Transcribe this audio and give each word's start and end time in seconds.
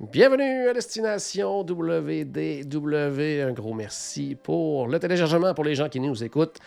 Bienvenue 0.00 0.68
à 0.68 0.74
Destination 0.74 1.60
WDW. 1.60 3.42
Un 3.42 3.52
gros 3.52 3.72
merci 3.72 4.36
pour 4.42 4.86
le 4.86 4.98
téléchargement 4.98 5.54
pour 5.54 5.64
les 5.64 5.74
gens 5.74 5.88
qui 5.88 6.00
nous 6.00 6.22
écoutent. 6.22 6.58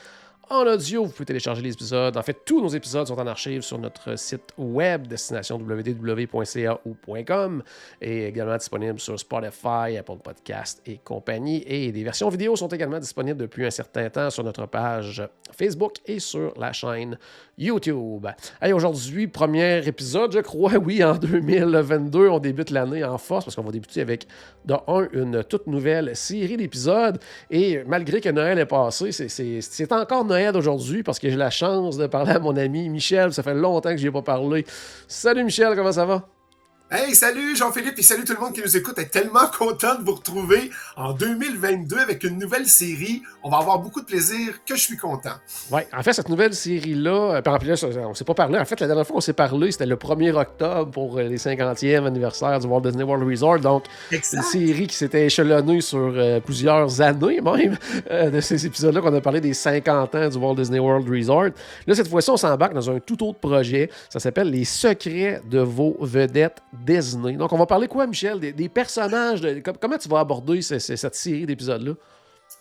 En 0.52 0.66
audio, 0.66 1.06
vous 1.06 1.12
pouvez 1.12 1.26
télécharger 1.26 1.62
les 1.62 1.74
épisodes. 1.74 2.18
En 2.18 2.24
fait, 2.24 2.40
tous 2.44 2.60
nos 2.60 2.70
épisodes 2.70 3.06
sont 3.06 3.20
en 3.20 3.28
archive 3.28 3.62
sur 3.62 3.78
notre 3.78 4.18
site 4.18 4.52
web 4.58 5.06
destination 5.06 5.58
www.ca 5.58 6.80
ou 6.86 6.96
.com 7.24 7.62
et 8.02 8.26
également 8.26 8.58
disponible 8.58 9.00
sur 9.00 9.20
Spotify, 9.20 9.98
Apple 10.00 10.18
Podcast 10.24 10.82
et 10.88 10.98
compagnie. 11.04 11.64
Et 11.68 11.92
des 11.92 12.04
versions 12.04 12.30
vidéo 12.30 12.56
sont 12.56 12.68
également 12.70 12.98
disponibles 12.98 13.38
depuis 13.38 13.64
un 13.64 13.70
certain 13.70 14.10
temps 14.10 14.32
sur 14.32 14.44
notre 14.44 14.66
page 14.66 15.22
Facebook 15.56 15.98
et 16.08 16.18
sur 16.18 16.52
la 16.60 16.74
chaîne 16.74 17.20
YouTube. 17.56 18.26
Hey, 18.60 18.74
aujourd'hui, 18.74 19.28
premier 19.28 19.86
épisode, 19.88 20.34
je 20.34 20.40
crois, 20.40 20.74
oui, 20.84 21.04
en 21.04 21.14
2022. 21.14 22.28
On 22.28 22.40
débute 22.40 22.72
l'année 22.72 23.04
en 23.04 23.20
force 23.20 23.46
parce 23.46 23.56
qu'on 23.56 23.62
va 23.62 23.72
débuter 23.72 24.02
avec, 24.02 24.26
de 24.66 24.74
un, 24.88 25.08
une 25.14 25.44
toute 25.44 25.68
nouvelle 25.68 26.16
série 26.16 26.58
d'épisodes. 26.58 27.20
Et 27.52 27.84
malgré 27.86 28.20
que 28.20 28.30
Noël 28.30 28.58
est 28.58 28.66
passé, 28.66 29.12
c'est 29.12 29.92
encore 29.92 30.26
Noël 30.26 30.39
aujourd'hui 30.56 31.04
parce 31.04 31.20
que 31.20 31.30
j'ai 31.30 31.36
la 31.36 31.50
chance 31.50 31.98
de 31.98 32.08
parler 32.08 32.32
à 32.32 32.40
mon 32.40 32.56
ami 32.56 32.90
Michel. 32.90 33.34
Ça 33.34 33.44
fait 33.44 33.54
longtemps 33.54 33.92
que 33.92 33.98
je 33.98 34.04
n'y 34.04 34.10
ai 34.10 34.12
pas 34.12 34.22
parlé. 34.22 34.66
Salut 35.08 35.44
Michel, 35.44 35.76
comment 35.76 35.92
ça 35.92 36.06
va? 36.06 36.28
Hey, 36.92 37.14
salut 37.14 37.56
Jean-Philippe 37.56 38.00
et 38.00 38.02
salut 38.02 38.24
tout 38.24 38.34
le 38.34 38.40
monde 38.40 38.52
qui 38.52 38.62
nous 38.62 38.76
écoute. 38.76 38.98
Suis 38.98 39.08
tellement 39.10 39.46
content 39.56 40.00
de 40.00 40.04
vous 40.04 40.16
retrouver 40.16 40.72
en 40.98 41.14
2022 41.14 42.00
avec 42.00 42.24
une 42.24 42.40
nouvelle 42.40 42.66
série. 42.66 43.22
On 43.44 43.52
va 43.52 43.58
avoir 43.58 43.78
beaucoup 43.78 44.02
de 44.02 44.08
plaisir, 44.08 44.56
que 44.66 44.76
je 44.76 44.82
suis 44.82 44.98
content. 44.98 45.36
Ouais, 45.70 45.88
en 45.96 46.02
fait, 46.02 46.14
cette 46.14 46.30
nouvelle 46.30 46.56
série-là, 46.56 47.36
euh, 47.36 47.42
en 47.46 47.60
plus, 47.60 47.84
on 47.84 48.16
s'est 48.16 48.24
pas 48.24 48.34
parlé. 48.34 48.58
En 48.58 48.66
fait, 48.66 48.80
la 48.80 48.88
dernière 48.88 49.06
fois 49.06 49.14
qu'on 49.14 49.22
s'est 49.22 49.34
parlé, 49.34 49.72
c'était 49.72 49.86
le 49.86 49.98
1er 49.98 50.34
octobre 50.34 50.90
pour 50.90 51.20
euh, 51.20 51.28
les 51.28 51.38
50e 51.38 52.08
anniversaire 52.08 52.60
du 52.60 52.66
Walt 52.66 52.82
Disney 52.82 53.04
World 53.04 53.30
Resort. 53.30 53.60
Donc, 53.60 53.84
c'est 54.10 54.38
une 54.38 54.42
série 54.42 54.88
qui 54.88 54.96
s'était 54.96 55.28
échelonnée 55.28 55.82
sur 55.82 56.00
euh, 56.00 56.40
plusieurs 56.40 57.02
années 57.02 57.40
même 57.40 57.78
euh, 58.10 58.32
de 58.32 58.40
ces 58.42 58.66
épisodes-là 58.66 59.02
qu'on 59.02 59.14
a 59.14 59.22
parlé 59.22 59.42
des 59.42 59.54
50 59.54 60.16
ans 60.16 60.28
du 60.28 60.38
Walt 60.38 60.56
Disney 60.56 60.80
World 60.80 61.08
Resort. 61.08 61.52
Là, 61.86 61.94
cette 61.94 62.08
fois-ci, 62.08 62.32
on 62.32 62.38
s'embarque 62.38 62.74
dans 62.74 62.90
un 62.90 63.00
tout 63.00 63.24
autre 63.24 63.38
projet. 63.38 63.92
Ça 64.10 64.20
s'appelle 64.20 64.50
Les 64.50 64.66
secrets 64.66 65.40
de 65.48 65.60
vos 65.60 65.96
vedettes 66.02 66.64
Donc, 67.38 67.52
on 67.54 67.58
va 67.58 67.66
parler 67.66 67.88
quoi, 67.88 68.08
Michel? 68.08 68.40
Des, 68.40 68.70
personnages. 68.70 69.42
de- 69.42 69.60
com- 69.60 69.76
comment 69.80 69.98
tu 69.98 70.08
vas 70.10 70.20
aborder 70.20 70.62
ce- 70.62 70.80
ce- 70.80 70.96
cette 70.96 71.16
série 71.16 71.46
d'épisodes-là? 71.46 71.94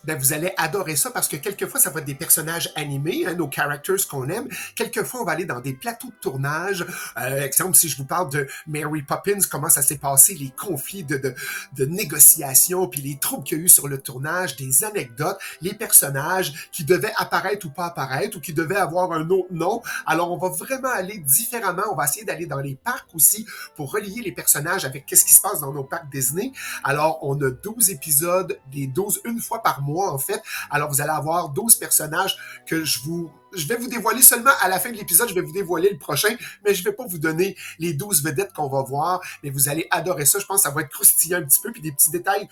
Ben, 0.05 0.17
vous 0.17 0.31
allez 0.31 0.53
adorer 0.57 0.95
ça 0.95 1.11
parce 1.11 1.27
que 1.27 1.35
quelquefois, 1.35 1.79
ça 1.79 1.89
va 1.89 1.99
être 1.99 2.05
des 2.05 2.15
personnages 2.15 2.71
animés, 2.75 3.25
hein, 3.25 3.33
nos 3.33 3.49
characters 3.49 4.07
qu'on 4.09 4.29
aime. 4.29 4.47
Quelquefois, 4.75 5.21
on 5.21 5.25
va 5.25 5.33
aller 5.33 5.45
dans 5.45 5.59
des 5.59 5.73
plateaux 5.73 6.07
de 6.07 6.19
tournage. 6.21 6.85
Euh, 7.17 7.41
exemple, 7.41 7.75
si 7.75 7.89
je 7.89 7.97
vous 7.97 8.05
parle 8.05 8.31
de 8.31 8.47
Mary 8.65 9.01
Poppins, 9.01 9.39
comment 9.49 9.69
ça 9.69 9.81
s'est 9.81 9.97
passé, 9.97 10.35
les 10.35 10.51
conflits 10.51 11.03
de, 11.03 11.17
de, 11.17 11.35
de 11.75 11.85
négociation, 11.85 12.87
puis 12.87 13.01
les 13.01 13.17
troubles 13.19 13.43
qu'il 13.43 13.57
y 13.57 13.61
a 13.61 13.63
eu 13.65 13.69
sur 13.69 13.87
le 13.89 13.97
tournage, 13.97 14.55
des 14.55 14.85
anecdotes, 14.85 15.37
les 15.61 15.73
personnages 15.73 16.69
qui 16.71 16.85
devaient 16.85 17.13
apparaître 17.17 17.65
ou 17.65 17.69
pas 17.69 17.87
apparaître, 17.87 18.37
ou 18.37 18.39
qui 18.39 18.53
devaient 18.53 18.77
avoir 18.77 19.11
un 19.11 19.29
autre 19.29 19.51
nom. 19.51 19.81
Alors, 20.05 20.31
on 20.31 20.37
va 20.37 20.49
vraiment 20.49 20.89
aller 20.89 21.17
différemment. 21.17 21.83
On 21.91 21.95
va 21.95 22.05
essayer 22.05 22.25
d'aller 22.25 22.45
dans 22.45 22.59
les 22.59 22.75
parcs 22.75 23.13
aussi 23.13 23.45
pour 23.75 23.91
relier 23.91 24.21
les 24.23 24.31
personnages 24.31 24.85
avec 24.85 25.05
qu'est-ce 25.05 25.25
qui 25.25 25.33
se 25.33 25.41
passe 25.41 25.59
dans 25.59 25.73
nos 25.73 25.83
parcs 25.83 26.09
Disney. 26.09 26.53
Alors, 26.85 27.19
on 27.21 27.39
a 27.41 27.49
12 27.49 27.89
épisodes, 27.89 28.57
les 28.73 28.87
12 28.87 29.21
une 29.25 29.39
fois 29.39 29.61
par 29.61 29.81
mois, 29.81 29.88
en 29.97 30.17
fait. 30.17 30.41
Alors, 30.69 30.89
vous 30.89 31.01
allez 31.01 31.11
avoir 31.11 31.49
12 31.49 31.75
personnages 31.75 32.37
que 32.65 32.83
je 32.83 32.99
vous... 33.01 33.31
Vais 33.67 33.77
vous 33.77 33.87
dévoiler 33.87 34.21
seulement 34.21 34.51
à 34.61 34.69
la 34.69 34.79
fin 34.79 34.91
de 34.91 34.97
l'épisode, 34.97 35.27
je 35.27 35.33
vais 35.33 35.41
vous 35.41 35.51
dévoiler 35.51 35.89
le 35.89 35.97
prochain, 35.97 36.29
mais 36.63 36.75
je 36.75 36.83
vais 36.83 36.91
pas 36.91 37.05
vous 37.07 37.17
donner 37.17 37.57
les 37.79 37.93
12 37.93 38.23
vedettes 38.23 38.53
qu'on 38.53 38.69
va 38.69 38.83
voir, 38.83 39.21
mais 39.43 39.49
vous 39.49 39.69
allez 39.69 39.87
adorer 39.89 40.25
ça. 40.25 40.37
Je 40.37 40.45
pense 40.45 40.57
que 40.61 40.69
ça 40.69 40.75
va 40.75 40.81
être 40.81 40.89
croustillant 40.89 41.39
un 41.39 41.43
petit 41.43 41.59
peu, 41.59 41.71
puis 41.71 41.81
des 41.81 41.91
petits 41.91 42.11
détails 42.11 42.47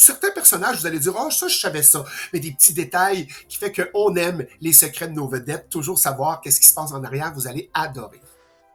certains 0.00 0.30
personnages, 0.30 0.80
vous 0.80 0.86
allez 0.86 0.98
dire, 0.98 1.14
oh, 1.16 1.30
ça, 1.30 1.46
je 1.48 1.58
savais 1.58 1.82
ça. 1.82 2.04
Mais 2.32 2.40
des 2.40 2.52
petits 2.52 2.72
détails 2.72 3.26
qui 3.48 3.58
fait 3.58 3.72
qu'on 3.72 4.16
aime 4.16 4.46
les 4.60 4.72
secrets 4.72 5.08
de 5.08 5.12
nos 5.12 5.28
vedettes, 5.28 5.68
toujours 5.68 5.98
savoir 5.98 6.40
qu'est-ce 6.40 6.60
qui 6.60 6.68
se 6.68 6.74
passe 6.74 6.92
en 6.92 7.04
arrière, 7.04 7.32
vous 7.34 7.46
allez 7.46 7.70
adorer. 7.74 8.20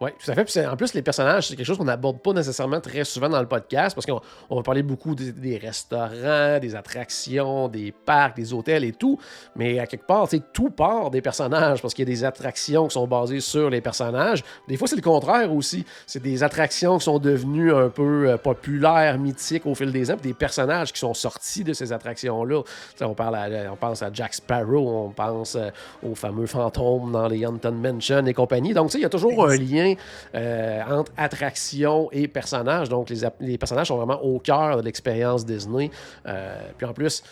Oui, 0.01 0.09
tout 0.21 0.29
à 0.29 0.35
fait. 0.35 0.43
Puis 0.43 0.59
en 0.67 0.75
plus, 0.75 0.93
les 0.93 1.01
personnages, 1.01 1.47
c'est 1.47 1.55
quelque 1.55 1.65
chose 1.65 1.77
qu'on 1.77 1.85
n'aborde 1.85 2.19
pas 2.19 2.33
nécessairement 2.33 2.81
très 2.81 3.05
souvent 3.05 3.29
dans 3.29 3.39
le 3.39 3.47
podcast 3.47 3.95
parce 3.95 4.05
qu'on 4.05 4.19
on 4.49 4.57
va 4.57 4.61
parler 4.61 4.83
beaucoup 4.83 5.15
des, 5.15 5.31
des 5.31 5.57
restaurants, 5.57 6.59
des 6.59 6.75
attractions, 6.75 7.69
des 7.69 7.93
parcs, 7.93 8.35
des 8.35 8.53
hôtels 8.53 8.83
et 8.83 8.91
tout. 8.91 9.17
Mais 9.55 9.79
à 9.79 9.87
quelque 9.87 10.05
part, 10.05 10.27
tout 10.51 10.69
part 10.69 11.09
des 11.11 11.21
personnages 11.21 11.81
parce 11.81 11.93
qu'il 11.93 12.07
y 12.07 12.11
a 12.11 12.13
des 12.13 12.23
attractions 12.25 12.87
qui 12.87 12.93
sont 12.93 13.07
basées 13.07 13.39
sur 13.39 13.69
les 13.69 13.79
personnages. 13.79 14.43
Des 14.67 14.75
fois, 14.75 14.87
c'est 14.89 14.97
le 14.97 15.01
contraire 15.01 15.53
aussi. 15.53 15.85
C'est 16.05 16.21
des 16.21 16.43
attractions 16.43 16.97
qui 16.97 17.05
sont 17.05 17.19
devenues 17.19 17.73
un 17.73 17.87
peu 17.89 18.31
euh, 18.31 18.37
populaires, 18.37 19.17
mythiques 19.17 19.65
au 19.65 19.75
fil 19.75 19.93
des 19.93 20.11
ans, 20.11 20.17
puis 20.19 20.31
des 20.31 20.37
personnages 20.37 20.91
qui 20.91 20.99
sont 20.99 21.13
sortis 21.13 21.63
de 21.63 21.71
ces 21.71 21.93
attractions-là. 21.93 22.61
On, 22.99 23.13
parle 23.13 23.35
à- 23.35 23.71
on 23.71 23.77
pense 23.77 24.01
à 24.01 24.09
Jack 24.11 24.33
Sparrow, 24.33 25.05
on 25.07 25.11
pense 25.11 25.55
euh, 25.55 25.69
aux 26.03 26.15
fameux 26.15 26.47
fantômes 26.47 27.13
dans 27.13 27.29
les 27.29 27.45
Haunted 27.45 27.73
Mansion 27.73 28.25
et 28.25 28.33
compagnie. 28.33 28.73
Donc, 28.73 28.93
il 28.93 28.99
y 28.99 29.05
a 29.05 29.09
toujours 29.09 29.47
un 29.47 29.55
lien 29.55 29.94
euh, 30.33 30.81
entre 30.89 31.11
attraction 31.17 32.09
et 32.11 32.27
personnages. 32.27 32.89
Donc, 32.89 33.11
les 33.39 33.57
personnages 33.57 33.87
sont 33.87 33.97
vraiment 33.97 34.21
au 34.21 34.39
cœur 34.39 34.77
de 34.77 34.81
l'expérience 34.83 35.45
Disney. 35.45 35.91
Euh, 36.27 36.57
puis 36.77 36.87
en 36.87 36.93
plus, 36.93 37.23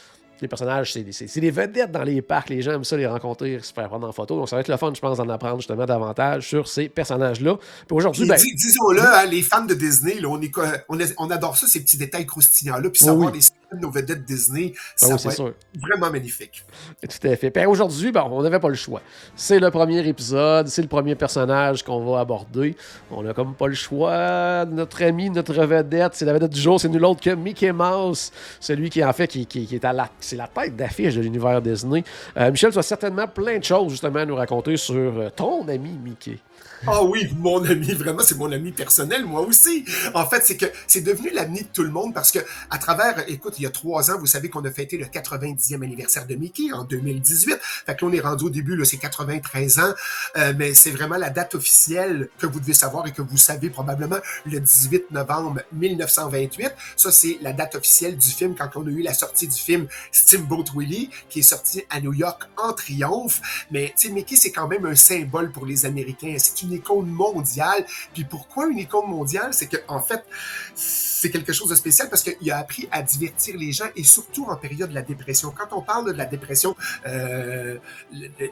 les 0.41 0.47
personnages, 0.49 0.91
c'est 0.91 1.39
des, 1.39 1.51
vedettes 1.51 1.91
dans 1.91 2.03
les 2.03 2.21
parcs. 2.21 2.49
Les 2.49 2.61
gens 2.61 2.71
aiment 2.73 2.83
ça 2.83 2.97
les 2.97 3.07
rencontrer, 3.07 3.59
se 3.61 3.71
faire 3.71 3.88
prendre 3.88 4.07
en 4.07 4.11
photo. 4.11 4.35
Donc, 4.35 4.49
ça 4.49 4.57
va 4.57 4.59
être 4.61 4.67
le 4.67 4.75
fun, 4.77 4.91
je 4.94 4.99
pense, 4.99 5.17
d'en 5.17 5.29
apprendre 5.29 5.57
justement 5.57 5.85
davantage 5.85 6.47
sur 6.49 6.67
ces 6.67 6.89
personnages-là. 6.89 7.55
Puis 7.88 7.95
aujourd'hui, 7.95 8.27
ben, 8.27 8.35
dis- 8.35 8.53
Disons-le, 8.55 9.01
hein, 9.01 9.25
les 9.29 9.41
fans 9.41 9.63
de 9.66 9.73
Disney, 9.73 10.19
là, 10.19 10.27
on, 10.29 10.41
est, 10.41 10.49
co- 10.49 10.61
on, 10.89 10.99
est- 10.99 11.13
on 11.17 11.29
adore 11.31 11.55
ça, 11.57 11.67
ces 11.67 11.81
petits 11.81 11.97
détails 11.97 12.25
croustillants-là. 12.25 12.89
Puis 12.89 13.03
savoir 13.03 13.27
oui. 13.31 13.38
les 13.38 13.41
secrets 13.41 13.59
de 13.73 13.79
nos 13.79 13.89
vedettes 13.91 14.25
Disney, 14.25 14.73
Ah 14.75 14.79
ça 14.97 15.05
oui, 15.07 15.11
va 15.13 15.17
c'est 15.19 15.27
être 15.29 15.35
sûr. 15.35 15.53
vraiment 15.81 16.11
magnifique. 16.11 16.65
Tout 17.01 17.27
à 17.27 17.35
fait. 17.38 17.50
Puis 17.51 17.65
aujourd'hui, 17.65 18.11
ben, 18.11 18.27
on 18.29 18.41
n'avait 18.44 18.59
pas 18.59 18.69
le 18.69 18.75
choix. 18.75 19.01
C'est 19.35 19.59
le 19.59 19.71
premier 19.71 20.05
épisode, 20.07 20.67
c'est 20.67 20.81
le 20.81 20.88
premier 20.89 21.15
personnage 21.15 21.83
qu'on 21.83 22.03
va 22.03 22.19
aborder. 22.19 22.75
On 23.11 23.23
n'a 23.23 23.33
comme 23.33 23.55
pas 23.55 23.67
le 23.67 23.73
choix. 23.75 24.65
Notre 24.65 25.03
ami, 25.03 25.29
notre 25.29 25.53
vedette, 25.65 26.15
c'est 26.15 26.25
la 26.25 26.33
vedette 26.33 26.51
du 26.51 26.59
jour, 26.61 26.79
c'est 26.81 26.89
nul 26.89 27.05
autre 27.05 27.21
que 27.21 27.29
Mickey 27.33 27.71
Mouse. 27.71 28.31
Celui 28.59 28.89
qui, 28.89 29.03
en 29.03 29.13
fait, 29.13 29.27
qui, 29.27 29.45
qui- 29.45 29.65
qui 29.65 29.75
est 29.75 29.85
à 29.85 29.94
la, 29.94 30.09
c'est 30.23 30.35
la 30.35 30.47
tête 30.47 30.75
d'affiche 30.75 31.16
de 31.16 31.22
l'univers 31.22 31.61
Disney. 31.61 32.03
Euh, 32.38 32.51
Michel, 32.51 32.72
tu 32.72 32.79
as 32.79 32.84
certainement 32.84 33.28
plein 33.28 33.59
de 33.59 33.63
choses 33.63 33.89
justement 33.89 34.19
à 34.19 34.25
nous 34.25 34.35
raconter 34.35 34.78
sur 34.78 34.95
euh, 34.95 35.29
ton 35.35 35.67
ami 35.67 35.91
Mickey. 36.03 36.39
Ah 36.85 37.01
oui, 37.01 37.29
mon 37.38 37.63
ami, 37.63 37.94
vraiment, 37.94 38.23
c'est 38.23 38.38
mon 38.38 38.51
ami 38.51 38.73
personnel, 38.73 39.25
moi 39.25 39.39
aussi. 39.41 39.85
En 40.13 40.25
fait, 40.27 40.41
c'est 40.44 40.57
que 40.57 40.66
c'est 40.85 40.99
devenu 40.99 41.29
l'ami 41.29 41.61
de 41.61 41.67
tout 41.67 41.83
le 41.83 41.89
monde 41.89 42.13
parce 42.13 42.29
que, 42.29 42.39
à 42.69 42.77
travers, 42.77 43.23
écoute, 43.29 43.53
il 43.57 43.63
y 43.63 43.66
a 43.66 43.69
trois 43.69 44.11
ans, 44.11 44.19
vous 44.19 44.25
savez 44.25 44.49
qu'on 44.49 44.66
a 44.66 44.71
fêté 44.71 44.97
le 44.97 45.05
90e 45.05 45.81
anniversaire 45.81 46.27
de 46.27 46.35
Mickey 46.35 46.73
en 46.73 46.83
2018. 46.83 47.57
Fait 47.61 47.95
que 47.95 48.03
là, 48.03 48.11
on 48.11 48.13
est 48.13 48.19
rendu 48.19 48.45
au 48.45 48.49
début, 48.49 48.75
là, 48.75 48.83
c'est 48.83 48.97
93 48.97 49.79
ans. 49.79 49.94
Euh, 50.35 50.53
mais 50.57 50.73
c'est 50.73 50.91
vraiment 50.91 51.16
la 51.16 51.29
date 51.29 51.55
officielle 51.55 52.27
que 52.38 52.47
vous 52.47 52.59
devez 52.59 52.73
savoir 52.73 53.07
et 53.07 53.13
que 53.13 53.21
vous 53.21 53.38
savez 53.38 53.69
probablement 53.69 54.19
le 54.45 54.59
18 54.59 55.11
novembre 55.11 55.61
1928. 55.71 56.74
Ça, 56.97 57.13
c'est 57.13 57.38
la 57.41 57.53
date 57.53 57.75
officielle 57.75 58.18
du 58.18 58.30
film 58.30 58.56
quand 58.56 58.71
on 58.75 58.85
a 58.85 58.89
eu 58.89 59.03
la 59.03 59.13
sortie 59.13 59.47
du 59.47 59.57
film 59.57 59.88
Steamboat 60.12 60.65
Willie, 60.75 61.09
qui 61.30 61.39
est 61.39 61.44
sorti 61.44 61.83
à 61.89 62.01
New 62.01 62.13
York 62.13 62.44
en 62.57 62.74
triomphe. 62.74 63.41
Mais, 63.71 63.94
tu 63.97 64.07
sais, 64.07 64.13
Mickey, 64.13 64.35
c'est 64.35 64.51
quand 64.51 64.68
même 64.68 64.85
un 64.85 64.95
symbole 64.95 65.51
pour 65.51 65.65
les 65.65 65.85
Américains. 65.85 66.35
Icône 66.73 67.07
mondiale. 67.07 67.85
Puis 68.13 68.23
pourquoi 68.23 68.67
une 68.67 68.79
icône 68.79 69.09
mondiale? 69.09 69.53
C'est 69.53 69.67
que, 69.67 69.77
en 69.87 69.99
fait, 69.99 70.23
c'est 71.23 71.31
quelque 71.31 71.53
chose 71.53 71.69
de 71.69 71.75
spécial 71.75 72.09
parce 72.09 72.21
qu'il 72.21 72.51
a 72.51 72.57
appris 72.57 72.89
à 72.91 73.01
divertir 73.01 73.55
les 73.57 73.71
gens 73.71 73.85
et 73.95 74.03
surtout 74.03 74.45
en 74.49 74.57
période 74.57 74.89
de 74.89 74.95
la 74.95 75.01
dépression. 75.01 75.53
Quand 75.57 75.75
on 75.75 75.81
parle 75.81 76.11
de 76.11 76.17
la 76.17 76.25
dépression 76.25 76.75
euh, 77.07 77.77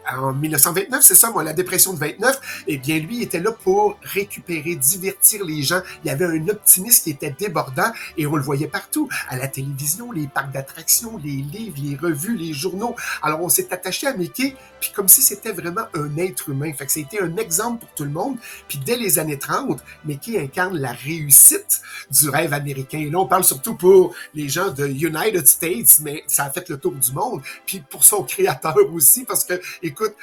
en 0.10 0.32
1929, 0.32 1.02
c'est 1.02 1.16
ça, 1.16 1.32
moi, 1.32 1.44
la 1.44 1.52
dépression 1.52 1.94
de 1.94 2.00
29, 2.00 2.64
eh 2.68 2.78
bien, 2.78 3.00
lui 3.00 3.22
était 3.22 3.42
là 3.42 3.52
pour 3.52 3.98
récupérer, 4.02 4.76
divertir 4.76 5.44
les 5.44 5.64
gens. 5.64 5.82
Il 6.04 6.08
y 6.08 6.12
avait 6.12 6.26
un 6.26 6.48
optimisme 6.48 7.04
qui 7.04 7.10
était 7.10 7.36
débordant 7.38 7.92
et 8.18 8.26
on 8.26 8.38
le 8.38 8.42
voyait 8.42 8.68
partout, 8.68 9.10
à 9.28 9.36
la 9.36 9.50
télévision, 9.50 10.12
les 10.12 10.28
parcs 10.28 10.54
d'attractions, 10.54 11.18
les 11.24 11.42
livres, 11.42 11.78
les 11.84 11.98
revues, 11.98 12.38
les 12.38 12.54
journaux. 12.54 12.96
Alors, 13.22 13.42
on 13.42 13.50
s'est 13.50 13.74
attaché 13.74 14.08
à 14.08 14.14
Mickey, 14.14 14.56
puis 14.80 14.92
comme 14.92 15.10
si 15.10 15.22
c'était 15.22 15.52
vraiment 15.52 15.88
un 15.94 16.16
être 16.18 16.50
humain. 16.50 16.72
Fait 16.74 16.86
que 16.86 16.92
c'était 16.92 17.22
un 17.22 17.36
exemple 17.36 17.86
pour 17.86 17.94
tout 17.96 18.04
le 18.04 18.11
monde. 18.12 18.38
Puis 18.68 18.80
dès 18.86 18.96
les 18.96 19.20
années 19.20 19.40
30, 19.40 19.82
Mickey 20.06 20.40
incarne 20.40 20.78
la 20.78 20.92
réussite 20.92 21.82
du 22.10 22.30
rêve 22.30 22.54
américain. 22.54 23.00
Et 23.00 23.10
là, 23.10 23.20
on 23.20 23.28
parle 23.28 23.44
surtout 23.44 23.76
pour 23.76 24.14
les 24.34 24.50
gens 24.50 24.70
de 24.70 24.88
United 24.88 25.48
States, 25.48 26.00
mais 26.02 26.24
ça 26.28 26.46
a 26.46 26.50
fait 26.50 26.68
le 26.70 26.78
tour 26.78 26.94
du 26.94 27.12
monde. 27.12 27.42
Puis 27.66 27.84
pour 27.90 28.04
son 28.04 28.24
créateur 28.32 28.76
aussi, 28.94 29.24
parce 29.24 29.44
que, 29.44 29.60
écoute, 29.82 30.16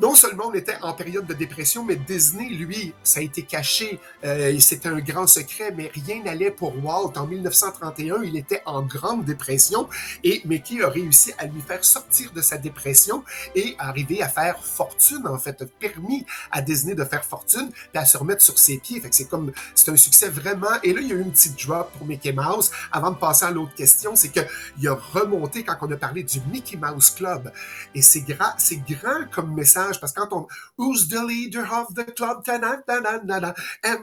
non 0.00 0.14
seulement 0.14 0.48
on 0.48 0.54
était 0.54 0.76
en 0.82 0.92
période 0.92 1.26
de 1.26 1.34
dépression, 1.34 1.84
mais 1.84 1.96
Disney, 1.96 2.48
lui, 2.48 2.92
ça 3.04 3.20
a 3.20 3.22
été 3.22 3.42
caché. 3.42 4.00
Euh, 4.24 4.58
C'était 4.58 4.88
un 4.88 4.98
grand 4.98 5.26
secret, 5.26 5.72
mais 5.76 5.90
rien 5.94 6.22
n'allait 6.22 6.50
pour 6.50 6.74
Walt. 6.84 7.12
En 7.16 7.26
1931, 7.26 8.22
il 8.24 8.36
était 8.36 8.62
en 8.66 8.82
grande 8.82 9.24
dépression 9.24 9.88
et 10.24 10.42
Mickey 10.44 10.82
a 10.82 10.88
réussi 10.88 11.32
à 11.38 11.46
lui 11.46 11.60
faire 11.60 11.84
sortir 11.84 12.32
de 12.32 12.40
sa 12.40 12.56
dépression 12.58 13.22
et 13.54 13.76
arriver 13.78 14.20
à 14.22 14.28
faire 14.28 14.64
fortune, 14.64 15.26
en 15.26 15.38
fait, 15.38 15.62
a 15.62 15.66
permis 15.78 16.26
à 16.50 16.60
Disney 16.60 16.94
de 16.94 17.04
faire 17.04 17.24
fortune 17.24 17.70
et 17.94 17.98
à 17.98 18.04
se 18.04 18.16
remettre 18.16 18.42
sur 18.42 18.58
ses 18.58 18.78
pieds. 18.78 19.00
Fait 19.00 19.12
c'est 19.12 19.28
comme, 19.28 19.52
c'est 19.74 19.90
un 19.90 19.96
succès 19.96 20.28
vraiment. 20.28 20.80
Et 20.82 20.92
là, 20.92 21.00
il 21.02 21.08
y 21.08 21.12
a 21.12 21.14
eu 21.14 21.20
une 21.20 21.32
petite 21.32 21.64
drop 21.66 21.92
pour 21.96 22.06
Mickey 22.06 22.32
Mouse. 22.32 22.70
Avant 22.90 23.12
de 23.12 23.16
passer 23.16 23.44
à 23.44 23.50
l'autre 23.52 23.74
question, 23.74 24.16
c'est 24.16 24.30
que 24.30 24.40
il 24.78 24.88
a 24.88 24.94
remonté 24.94 25.62
quand 25.62 25.76
on 25.82 25.92
a 25.92 25.96
parlé 25.96 26.24
du 26.24 26.40
Mickey 26.50 26.76
Mouse 26.76 27.10
Club. 27.10 27.52
Et 27.94 28.02
c'est 28.02 28.22
grand, 28.22 28.54
c'est 28.58 28.82
grand 28.88 29.30
comme 29.30 29.54
message 29.54 29.83
parce 30.00 30.12
que 30.12 30.20
quand 30.20 30.32
on 30.32 30.46
Who's 30.78 31.08
the 31.08 31.20
leader 31.26 31.64
of 31.72 31.94
the 31.94 32.14
club? 32.14 32.42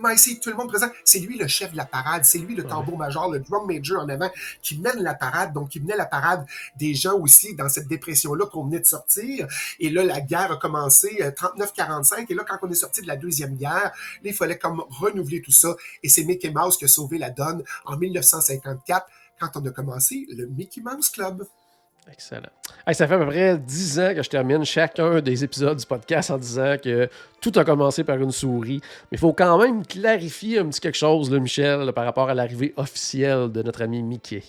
MIC, 0.01 0.41
tout 0.41 0.49
le 0.49 0.55
monde 0.55 0.69
présent, 0.69 0.89
c'est 1.03 1.19
lui 1.19 1.37
le 1.37 1.47
chef 1.47 1.71
de 1.71 1.77
la 1.77 1.85
parade, 1.85 2.25
c'est 2.25 2.39
lui 2.39 2.55
le 2.55 2.63
tambour 2.63 2.97
major, 2.97 3.29
le 3.31 3.39
drum 3.39 3.67
major 3.67 4.01
en 4.01 4.09
avant 4.09 4.29
qui 4.61 4.77
mène 4.79 5.01
la 5.01 5.13
parade, 5.13 5.53
donc 5.53 5.69
qui 5.69 5.79
menait 5.79 5.97
la 5.97 6.05
parade 6.05 6.45
des 6.77 6.93
gens 6.93 7.17
aussi 7.17 7.55
dans 7.55 7.69
cette 7.69 7.87
dépression-là 7.87 8.45
qu'on 8.45 8.65
venait 8.65 8.79
de 8.79 8.85
sortir. 8.85 9.47
Et 9.79 9.89
là, 9.89 10.03
la 10.03 10.21
guerre 10.21 10.51
a 10.51 10.57
commencé 10.57 11.07
39-45 11.19 12.13
euh, 12.13 12.25
et 12.29 12.33
là, 12.33 12.43
quand 12.47 12.57
on 12.61 12.69
est 12.69 12.75
sorti 12.75 13.01
de 13.01 13.07
la 13.07 13.15
deuxième 13.15 13.55
guerre, 13.55 13.91
il 14.23 14.33
fallait 14.33 14.57
comme 14.57 14.83
renouveler 14.89 15.41
tout 15.41 15.51
ça 15.51 15.75
et 16.03 16.09
c'est 16.09 16.23
Mickey 16.23 16.51
Mouse 16.51 16.77
qui 16.77 16.85
a 16.85 16.87
sauvé 16.87 17.17
la 17.17 17.29
donne 17.29 17.63
en 17.85 17.97
1954 17.97 19.05
quand 19.39 19.49
on 19.55 19.65
a 19.65 19.71
commencé 19.71 20.27
le 20.29 20.45
Mickey 20.47 20.81
Mouse 20.81 21.09
Club. 21.09 21.45
Excellent. 22.11 22.49
ça 22.91 23.07
fait 23.07 23.13
à 23.13 23.17
peu 23.17 23.27
près 23.27 23.57
10 23.57 23.99
ans 23.99 24.13
que 24.15 24.23
je 24.23 24.29
termine 24.29 24.63
chacun 24.65 25.21
des 25.21 25.43
épisodes 25.43 25.77
du 25.77 25.85
podcast 25.85 26.31
en 26.31 26.37
disant 26.37 26.75
que 26.83 27.09
tout 27.39 27.51
a 27.55 27.63
commencé 27.63 28.03
par 28.03 28.17
une 28.17 28.31
souris. 28.31 28.81
Mais 29.11 29.17
il 29.17 29.19
faut 29.19 29.33
quand 29.33 29.57
même 29.59 29.85
clarifier 29.85 30.59
un 30.59 30.67
petit 30.67 30.81
quelque 30.81 30.97
chose, 30.97 31.31
là, 31.31 31.39
Michel, 31.39 31.91
par 31.93 32.05
rapport 32.05 32.29
à 32.29 32.33
l'arrivée 32.33 32.73
officielle 32.77 33.51
de 33.51 33.61
notre 33.61 33.81
ami 33.83 34.01
Mickey. 34.01 34.43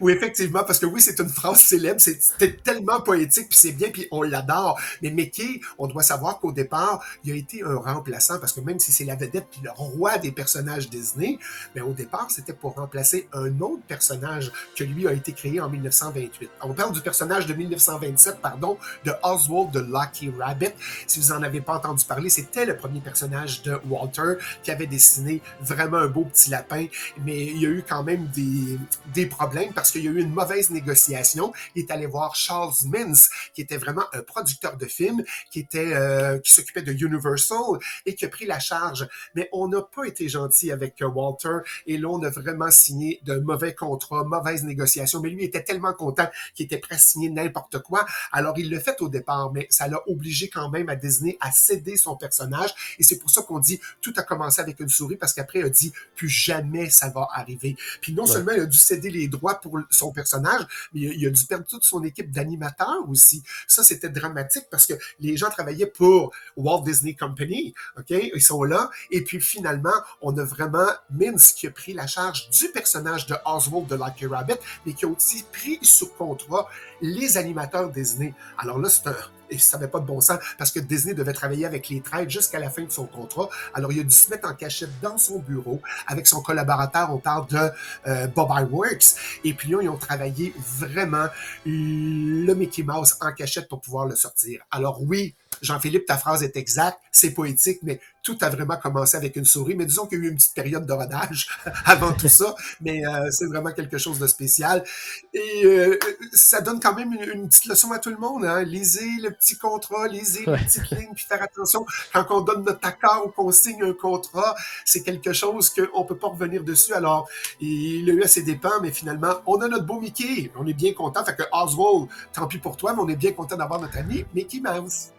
Oui, 0.00 0.12
effectivement, 0.12 0.62
parce 0.64 0.78
que 0.78 0.86
oui, 0.86 1.00
c'est 1.00 1.18
une 1.18 1.28
phrase 1.28 1.60
célèbre, 1.60 2.00
c'est 2.00 2.62
tellement 2.62 3.00
poétique, 3.00 3.48
puis 3.48 3.58
c'est 3.58 3.72
bien, 3.72 3.90
puis 3.90 4.06
on 4.10 4.22
l'adore. 4.22 4.78
Mais 5.02 5.10
Mickey, 5.10 5.60
on 5.78 5.86
doit 5.86 6.02
savoir 6.02 6.38
qu'au 6.38 6.52
départ, 6.52 7.04
il 7.24 7.32
a 7.32 7.36
été 7.36 7.62
un 7.62 7.76
remplaçant, 7.76 8.38
parce 8.38 8.52
que 8.52 8.60
même 8.60 8.78
si 8.78 8.92
c'est 8.92 9.04
la 9.04 9.16
vedette 9.16 9.46
puis 9.50 9.60
le 9.62 9.70
roi 9.70 10.18
des 10.18 10.32
personnages 10.32 10.88
Disney, 10.88 11.38
mais 11.74 11.80
au 11.80 11.92
départ, 11.92 12.28
c'était 12.30 12.52
pour 12.52 12.74
remplacer 12.74 13.28
un 13.32 13.60
autre 13.60 13.82
personnage 13.86 14.52
que 14.76 14.84
lui 14.84 15.08
a 15.08 15.12
été 15.12 15.32
créé 15.32 15.60
en 15.60 15.68
1928. 15.68 16.50
On 16.62 16.74
parle 16.74 16.92
du 16.92 17.00
personnage 17.00 17.46
de 17.46 17.54
1927, 17.54 18.40
pardon, 18.40 18.78
de 19.04 19.12
Oswald 19.22 19.70
de 19.72 19.80
Lucky 19.80 20.30
Rabbit. 20.38 20.72
Si 21.06 21.18
vous 21.18 21.32
en 21.32 21.42
avez 21.42 21.60
pas 21.60 21.76
entendu 21.76 22.04
parler, 22.04 22.30
c'était 22.30 22.64
le 22.64 22.76
premier 22.76 23.00
personnage 23.00 23.62
de 23.62 23.78
Walter 23.88 24.34
qui 24.62 24.70
avait 24.70 24.86
dessiné 24.86 25.42
vraiment 25.60 25.98
un 25.98 26.08
beau 26.08 26.24
petit 26.24 26.50
lapin, 26.50 26.86
mais 27.24 27.46
il 27.46 27.60
y 27.60 27.66
a 27.66 27.70
eu 27.70 27.84
quand 27.86 28.02
même 28.02 28.26
des, 28.28 28.78
des 29.14 29.26
problèmes 29.26 29.57
parce 29.74 29.90
qu'il 29.90 30.04
y 30.04 30.08
a 30.08 30.10
eu 30.10 30.20
une 30.20 30.32
mauvaise 30.32 30.70
négociation. 30.70 31.52
Il 31.74 31.84
est 31.84 31.90
allé 31.90 32.06
voir 32.06 32.34
Charles 32.34 32.74
Mintz, 32.86 33.30
qui 33.54 33.60
était 33.60 33.76
vraiment 33.76 34.04
un 34.12 34.22
producteur 34.22 34.76
de 34.76 34.86
films, 34.86 35.22
qui 35.50 35.60
était 35.60 35.94
euh, 35.94 36.38
qui 36.38 36.52
s'occupait 36.52 36.82
de 36.82 36.92
Universal 36.92 37.78
et 38.06 38.14
qui 38.14 38.24
a 38.24 38.28
pris 38.28 38.46
la 38.46 38.58
charge. 38.58 39.08
Mais 39.34 39.48
on 39.52 39.68
n'a 39.68 39.82
pas 39.82 40.04
été 40.04 40.28
gentil 40.28 40.70
avec 40.72 41.00
euh, 41.02 41.08
Walter 41.08 41.58
et 41.86 41.98
là 41.98 42.08
on 42.08 42.22
a 42.22 42.30
vraiment 42.30 42.70
signé 42.70 43.20
de 43.24 43.38
mauvais 43.38 43.74
contrats, 43.74 44.24
mauvaises 44.24 44.64
négociations. 44.64 45.20
Mais 45.20 45.30
lui 45.30 45.44
était 45.44 45.62
tellement 45.62 45.92
content 45.92 46.28
qu'il 46.54 46.66
était 46.66 46.78
prêt 46.78 46.94
à 46.94 46.98
signer 46.98 47.30
n'importe 47.30 47.80
quoi. 47.80 48.06
Alors 48.32 48.58
il 48.58 48.70
l'a 48.70 48.80
fait 48.80 49.00
au 49.00 49.08
départ, 49.08 49.52
mais 49.52 49.66
ça 49.70 49.88
l'a 49.88 50.00
obligé 50.08 50.48
quand 50.48 50.70
même 50.70 50.88
à 50.88 50.96
Disney 50.96 51.36
à 51.40 51.52
céder 51.52 51.96
son 51.96 52.16
personnage 52.16 52.74
et 52.98 53.02
c'est 53.02 53.18
pour 53.18 53.30
ça 53.30 53.42
qu'on 53.42 53.58
dit 53.58 53.80
tout 54.00 54.12
a 54.16 54.22
commencé 54.22 54.60
avec 54.60 54.80
une 54.80 54.88
souris 54.88 55.16
parce 55.16 55.32
qu'après 55.32 55.60
il 55.60 55.64
a 55.64 55.68
dit 55.68 55.92
plus 56.14 56.28
jamais 56.28 56.90
ça 56.90 57.08
va 57.08 57.28
arriver. 57.32 57.76
Puis 58.00 58.12
non 58.12 58.26
seulement 58.26 58.52
il 58.52 58.60
a 58.60 58.66
dû 58.66 58.78
céder 58.78 59.10
les 59.10 59.28
droits 59.28 59.47
pour 59.54 59.78
son 59.90 60.12
personnage, 60.12 60.62
mais 60.92 61.00
il 61.00 61.26
a, 61.26 61.30
dû 61.30 61.44
perdre 61.44 61.66
toute 61.66 61.84
son 61.84 62.02
équipe 62.04 62.30
d'animateurs 62.30 63.08
aussi. 63.08 63.42
Ça, 63.66 63.82
c'était 63.82 64.08
dramatique 64.08 64.66
parce 64.70 64.86
que 64.86 64.94
les 65.20 65.36
gens 65.36 65.50
travaillaient 65.50 65.86
pour 65.86 66.32
Walt 66.56 66.82
Disney 66.84 67.14
Company, 67.14 67.74
OK? 67.98 68.10
Ils 68.10 68.42
sont 68.42 68.62
là. 68.62 68.90
Et 69.10 69.22
puis 69.22 69.40
finalement, 69.40 69.92
on 70.20 70.36
a 70.38 70.44
vraiment 70.44 70.88
Minsk 71.10 71.56
qui 71.56 71.66
a 71.66 71.70
pris 71.70 71.92
la 71.92 72.06
charge 72.06 72.50
du 72.50 72.68
personnage 72.68 73.26
de 73.26 73.36
Oswald 73.44 73.86
de 73.86 73.96
Lucky 73.96 74.26
Rabbit, 74.26 74.58
mais 74.84 74.92
qui 74.92 75.04
a 75.04 75.08
aussi 75.08 75.44
pris 75.52 75.78
sous 75.82 76.08
contrat 76.08 76.68
les 77.00 77.36
animateurs 77.36 77.90
Disney. 77.90 78.34
Alors 78.58 78.78
là, 78.78 78.88
c'est 78.88 79.06
un 79.06 79.16
et 79.50 79.58
ça 79.58 79.78
n'avait 79.78 79.90
pas 79.90 80.00
de 80.00 80.06
bon 80.06 80.20
sens 80.20 80.38
parce 80.56 80.70
que 80.70 80.80
Disney 80.80 81.14
devait 81.14 81.32
travailler 81.32 81.66
avec 81.66 81.88
les 81.88 82.00
trades 82.00 82.30
jusqu'à 82.30 82.58
la 82.58 82.70
fin 82.70 82.82
de 82.82 82.90
son 82.90 83.06
contrat. 83.06 83.48
Alors, 83.74 83.92
il 83.92 84.00
a 84.00 84.04
dû 84.04 84.14
se 84.14 84.30
mettre 84.30 84.48
en 84.48 84.54
cachette 84.54 84.90
dans 85.00 85.18
son 85.18 85.38
bureau 85.38 85.80
avec 86.06 86.26
son 86.26 86.42
collaborateur. 86.42 87.12
On 87.12 87.18
parle 87.18 87.46
de 87.48 87.70
euh, 88.06 88.26
Bob 88.28 88.50
Iworks. 88.50 89.14
Et 89.44 89.54
puis 89.54 89.70
ils 89.70 89.88
ont 89.88 89.96
travaillé 89.96 90.54
vraiment 90.56 91.26
le 91.64 92.52
Mickey 92.54 92.82
Mouse 92.82 93.16
en 93.20 93.32
cachette 93.32 93.68
pour 93.68 93.80
pouvoir 93.80 94.06
le 94.06 94.16
sortir. 94.16 94.62
Alors 94.70 95.02
oui, 95.02 95.34
Jean-Philippe, 95.62 96.06
ta 96.06 96.16
phrase 96.16 96.42
est 96.42 96.56
exacte, 96.56 96.98
c'est 97.12 97.32
poétique, 97.32 97.80
mais 97.82 98.00
tout 98.22 98.36
a 98.42 98.50
vraiment 98.50 98.76
commencé 98.76 99.16
avec 99.16 99.36
une 99.36 99.44
souris. 99.44 99.74
Mais 99.74 99.86
disons 99.86 100.06
qu'il 100.06 100.18
y 100.18 100.22
a 100.22 100.24
eu 100.24 100.28
une 100.28 100.36
petite 100.36 100.54
période 100.54 100.86
de 100.86 100.92
rodage 100.92 101.48
avant 101.86 102.12
tout 102.12 102.28
ça, 102.28 102.54
mais 102.80 103.06
euh, 103.06 103.30
c'est 103.30 103.46
vraiment 103.46 103.72
quelque 103.72 103.98
chose 103.98 104.18
de 104.18 104.26
spécial. 104.26 104.84
Et 105.32 105.64
euh, 105.64 105.98
ça 106.32 106.60
donne 106.60 106.80
quand 106.80 106.94
même 106.94 107.12
une, 107.12 107.48
petite 107.48 107.66
leçon 107.66 107.90
à 107.92 107.98
tout 107.98 108.10
le 108.10 108.18
monde. 108.18 108.44
Hein? 108.44 108.62
Lisez 108.62 109.08
le 109.22 109.30
petit 109.30 109.56
contrat, 109.56 110.08
lisez 110.08 110.44
les 110.46 110.58
petites 110.58 110.90
lignes, 110.90 111.14
puis 111.14 111.24
faire 111.26 111.42
attention. 111.42 111.86
Quand 112.12 112.26
on 112.30 112.40
donne 112.40 112.64
notre 112.64 112.86
accord 112.86 113.26
ou 113.26 113.30
qu'on 113.30 113.50
signe 113.50 113.82
un 113.82 113.94
contrat, 113.94 114.54
c'est 114.84 115.02
quelque 115.02 115.32
chose 115.32 115.70
qu'on 115.70 116.04
peut 116.04 116.16
pas 116.16 116.28
revenir 116.28 116.62
dessus. 116.64 116.92
Alors, 116.92 117.28
il 117.60 118.10
a 118.10 118.12
eu 118.12 118.22
à 118.22 118.28
ses 118.28 118.42
dépens, 118.42 118.80
mais 118.82 118.92
finalement, 118.92 119.36
on 119.46 119.60
a 119.60 119.68
notre 119.68 119.86
beau 119.86 120.00
Mickey. 120.00 120.50
On 120.56 120.66
est 120.66 120.74
bien 120.74 120.92
content. 120.92 121.24
Fait 121.24 121.36
que 121.36 121.44
Oswald, 121.52 122.08
tant 122.32 122.46
pis 122.46 122.58
pour 122.58 122.76
toi, 122.76 122.92
mais 122.92 123.00
on 123.02 123.08
est 123.08 123.16
bien 123.16 123.32
content 123.32 123.56
d'avoir 123.56 123.80
notre 123.80 123.96
ami 123.96 124.24
Mickey 124.34 124.60
Mouse. 124.60 125.12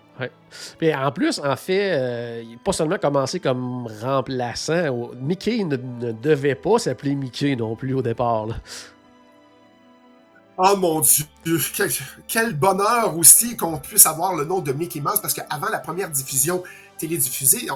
Puis 0.77 0.94
en 0.94 1.12
plus, 1.12 1.39
en 1.39 1.56
fait, 1.56 1.92
euh, 1.92 2.44
il 2.44 2.51
n'a 2.54 2.57
pas 2.63 2.74
seulement 2.74 2.98
commencé 2.98 3.39
comme 3.39 3.88
remplaçant. 4.01 5.12
Mickey 5.19 5.63
ne, 5.63 5.75
devait 6.12 6.56
pas 6.56 6.80
s'appeler 6.80 7.16
Mickey 7.16 7.56
non 7.56 7.75
plus 7.75 7.94
au 7.94 8.01
départ. 8.01 8.48
Oh 10.58 10.75
mon 10.75 11.00
Dieu, 11.00 11.25
quel, 12.27 12.53
bonheur 12.53 13.17
aussi 13.17 13.55
qu'on 13.55 13.77
puisse 13.77 14.05
avoir 14.05 14.36
le 14.36 14.44
nom 14.44 14.60
de 14.60 14.74
Mickey 14.74 15.00
Mouse 15.00 15.22
parce 15.22 15.34
qu'avant 15.34 15.70
la 15.70 15.79
première 15.79 16.10
diffusion 16.10 16.63
télédiffusée, 16.98 17.67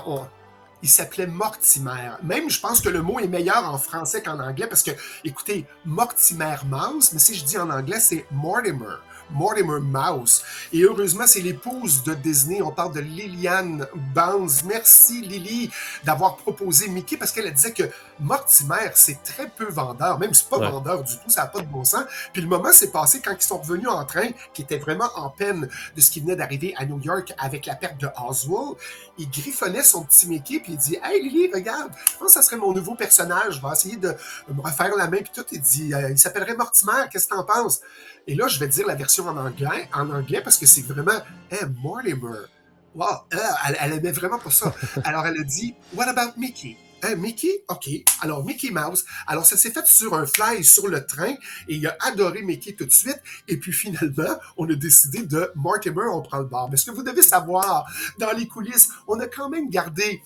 il 0.82 0.90
s'appelait 0.90 1.28
Mortimer. 1.28 2.12
Même, 2.24 2.50
je 2.50 2.60
pense 2.60 2.82
que 2.82 2.90
le 2.90 3.02
mot 3.02 3.20
est 3.20 3.28
meilleur 3.28 3.64
en 3.74 3.78
français 3.78 4.22
qu'en 4.22 4.38
anglais 4.38 4.68
parce 4.68 4.84
que, 4.84 4.92
écoutez, 5.24 5.66
Mortimer 5.86 6.58
Mouse, 6.66 7.12
mais 7.14 7.20
si 7.20 7.36
je 7.36 7.46
dis 7.46 7.58
en 7.58 7.70
anglais, 7.70 8.02
c'est 8.02 8.26
Mortimer. 8.32 8.98
Mortimer 9.32 9.80
Mouse. 9.82 10.44
Et 10.72 10.82
heureusement, 10.82 11.26
c'est 11.28 11.42
l'épouse 11.42 12.04
de 12.04 12.14
Disney. 12.14 12.62
On 12.62 12.72
parle 12.72 12.94
de 12.94 13.00
Liliane 13.00 13.88
Bounds. 14.14 14.64
Merci, 14.66 15.22
Lily, 15.22 15.70
d'avoir 16.04 16.38
proposé 16.38 16.88
Mickey 16.88 17.18
parce 17.18 17.32
qu'elle 17.32 17.52
disait 17.54 17.74
que 17.74 17.84
Mortimer, 18.20 18.92
c'est 18.96 19.22
très 19.24 19.50
peu 19.50 19.70
vendeur. 19.70 20.20
Même 20.20 20.34
c'est 20.34 20.50
pas 20.50 20.58
vendeur 20.58 21.04
du 21.04 21.14
tout, 21.14 21.30
ça 21.30 21.42
n'a 21.42 21.48
pas 21.48 21.62
de 21.62 21.68
bon 21.68 21.84
sens. 21.84 22.04
Puis 22.32 22.42
le 22.42 22.48
moment 22.48 22.72
s'est 22.72 22.92
passé 22.92 23.22
quand 23.22 23.34
ils 23.38 23.44
sont 23.44 23.60
revenus 23.60 23.88
en 23.88 24.06
train, 24.06 24.28
qui 24.54 24.62
était 24.62 24.78
vraiment 24.78 25.10
en 25.16 25.30
peine 25.30 25.68
de 25.96 26.02
ce 26.02 26.12
qui 26.12 26.22
venait 26.22 26.36
d'arriver 26.36 26.74
à 26.78 26.86
New 26.86 27.00
York 27.00 27.34
avec 27.38 27.66
la 27.66 27.76
perte 27.76 28.00
de 28.00 28.08
Oswald. 28.28 28.78
Il 29.18 29.30
griffonnait 29.30 29.84
son 29.84 30.04
petit 30.04 30.28
Mickey, 30.28 30.60
puis 30.60 30.74
il 30.74 30.78
dit 30.78 30.98
Hey 31.04 31.22
Lily, 31.22 31.52
regarde, 31.54 31.92
je 32.14 32.18
pense 32.18 32.28
que 32.28 32.34
ça 32.34 32.42
serait 32.42 32.58
mon 32.58 32.74
nouveau 32.74 32.96
personnage. 32.96 33.56
Je 33.56 33.62
vais 33.62 33.74
essayer 33.74 33.98
de 33.98 34.16
me 34.50 34.62
refaire 34.62 34.96
la 34.96 35.08
main, 35.08 35.18
puis 35.18 35.32
tout. 35.34 35.46
Il 35.52 35.62
dit 35.62 35.94
euh, 35.94 36.10
Il 36.10 36.18
s'appellerait 36.18 36.56
Mortimer, 36.56 37.08
qu'est-ce 37.12 37.28
que 37.28 37.36
t'en 37.36 37.44
penses? 37.44 37.82
Et 38.26 38.36
là, 38.36 38.48
je 38.48 38.60
vais 38.60 38.68
dire 38.68 38.88
la 38.88 38.96
version 38.96 39.13
en 39.22 39.38
anglais, 39.38 39.90
en 39.94 40.10
anglais 40.10 40.42
parce 40.44 40.58
que 40.58 40.66
c'est 40.66 40.86
vraiment 40.86 41.22
Hey 41.50 41.66
Mortimer. 41.82 42.48
Wow, 42.96 43.08
elle, 43.32 43.78
elle 43.80 43.94
aimait 43.94 44.12
vraiment 44.12 44.40
pas 44.40 44.52
ça. 44.52 44.74
Alors 45.04 45.26
elle 45.26 45.40
a 45.40 45.44
dit 45.44 45.74
What 45.96 46.08
about 46.08 46.34
Mickey? 46.38 46.78
Hein, 47.04 47.16
Mickey? 47.18 47.66
OK. 47.68 47.90
Alors, 48.22 48.46
Mickey 48.46 48.72
Mouse. 48.72 49.04
Alors, 49.28 49.46
ça 49.46 49.58
s'est 49.58 49.72
fait 49.72 49.86
sur 49.86 50.14
un 50.14 50.26
fly 50.26 50.64
sur 50.64 50.88
le 50.88 51.06
train 51.06 51.34
et 51.68 51.76
il 51.76 51.86
a 51.86 51.98
adoré 52.00 52.42
Mickey 52.44 52.74
tout 52.74 52.86
de 52.86 52.92
suite. 52.92 53.22
Et 53.50 53.58
puis, 53.58 53.74
finalement, 53.74 54.40
on 54.56 54.70
a 54.70 54.76
décidé 54.76 55.24
de 55.24 55.52
Mortimer, 55.56 56.08
on 56.14 56.22
prend 56.22 56.40
le 56.40 56.46
bar. 56.46 56.70
Mais 56.70 56.78
ce 56.78 56.86
que 56.86 56.92
vous 56.92 57.04
devez 57.04 57.22
savoir, 57.22 57.86
dans 58.20 58.32
les 58.32 58.48
coulisses, 58.48 58.90
on 59.08 59.20
a 59.20 59.28
quand 59.28 59.50
même 59.50 59.70
gardé 59.70 60.22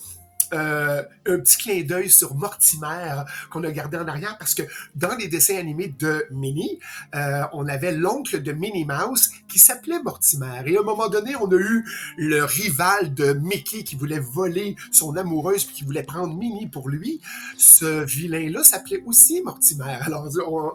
euh, 0.54 1.04
un 1.26 1.40
petit 1.40 1.58
clin 1.58 1.84
d'œil 1.84 2.10
sur 2.10 2.36
Mortimer 2.36 3.24
qu'on 3.50 3.64
a 3.64 3.72
gardé 3.72 3.98
en 3.98 4.08
arrière 4.08 4.38
parce 4.38 4.56
que 4.56 4.64
dans 4.96 5.16
les 5.16 5.28
dessins 5.28 5.58
animés 5.58 5.94
de 6.00 6.26
Minnie, 6.32 6.80
euh, 7.16 7.44
on 7.54 7.68
avait 7.68 7.92
l'oncle 7.92 8.42
de 8.42 8.52
Minnie 8.54 8.86
Mouse 8.86 9.30
qui 9.48 9.60
s'appelait 9.60 10.02
Mortimer. 10.02 10.62
Et 10.66 10.78
à 10.78 10.82
un 10.82 10.84
moment 10.84 11.10
donné, 11.10 11.36
on 11.36 11.48
a 11.52 11.56
eu 11.56 11.86
le 12.18 12.44
rival 12.44 13.14
de 13.14 13.34
Mickey 13.34 13.84
qui 13.84 13.96
voulait 13.96 14.20
voler 14.20 14.76
son 14.92 15.16
amoureuse 15.18 15.66
puis 15.66 15.76
qui 15.76 15.84
voulait 15.84 16.04
prendre 16.04 16.34
Minnie 16.36 16.68
pour 16.68 16.90
lui. 16.90 17.20
Ce 17.58 18.06
vilain-là 18.06 18.64
s'appelait 18.64 19.04
aussi 19.06 19.42
Mortimer. 19.42 19.98
Alors, 20.02 20.28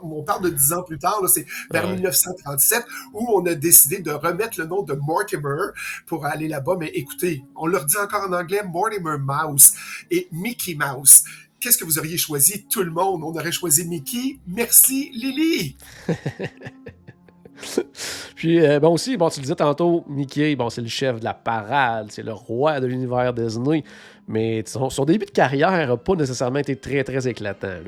on, 0.03 0.23
parle 0.23 0.45
de 0.45 0.51
dix 0.51 0.73
ans 0.73 0.83
plus 0.83 0.99
tard, 0.99 1.21
c'est 1.29 1.47
vers 1.71 1.89
1937 1.89 2.85
où 3.13 3.27
on 3.35 3.45
a 3.47 3.55
décidé 3.55 3.99
de 3.99 4.11
remettre 4.11 4.61
le 4.61 4.67
nom 4.67 4.83
de 4.83 4.95
Mortimer 4.95 5.73
pour 6.07 6.27
aller 6.27 6.49
là-bas. 6.49 6.77
Mais 6.79 6.89
écoutez, 6.95 7.45
on 7.57 7.67
leur 7.67 7.87
dit 7.87 7.97
encore 7.97 8.29
en 8.29 8.33
anglais 8.33 8.63
Mortimer 8.63 9.17
Mouse 9.19 9.62
et 10.11 10.29
Mickey 10.33 10.75
Mouse. 10.75 11.25
Qu'est-ce 11.61 11.79
que 11.79 11.85
vous 11.85 11.99
auriez 11.99 12.17
choisi, 12.17 12.65
tout 12.65 12.83
le 12.83 12.91
monde? 12.91 13.23
On 13.23 13.39
aurait 13.39 13.53
choisi 13.53 13.87
Mickey. 13.87 14.39
Merci, 14.47 15.11
Lily! 15.15 15.77
Puis, 18.35 18.61
euh, 18.61 18.81
bon, 18.81 18.95
aussi, 18.95 19.17
bon, 19.17 19.29
tu 19.29 19.39
le 19.39 19.43
disais 19.43 19.55
tantôt, 19.55 20.05
Mickey, 20.09 20.57
bon, 20.57 20.69
c'est 20.71 20.81
le 20.81 20.89
chef 20.89 21.21
de 21.21 21.25
la 21.25 21.35
parade, 21.35 22.09
c'est 22.11 22.25
le 22.25 22.33
roi 22.33 22.81
de 22.81 22.87
l'univers 22.87 23.33
Disney, 23.33 23.85
mais 24.27 24.65
son, 24.67 25.05
début 25.05 25.27
de 25.27 25.31
carrière 25.31 25.87
n'a 25.87 25.97
pas 25.97 26.15
nécessairement 26.15 26.59
été 26.59 26.75
très, 26.77 27.05
très 27.05 27.29
éclatant. 27.29 27.85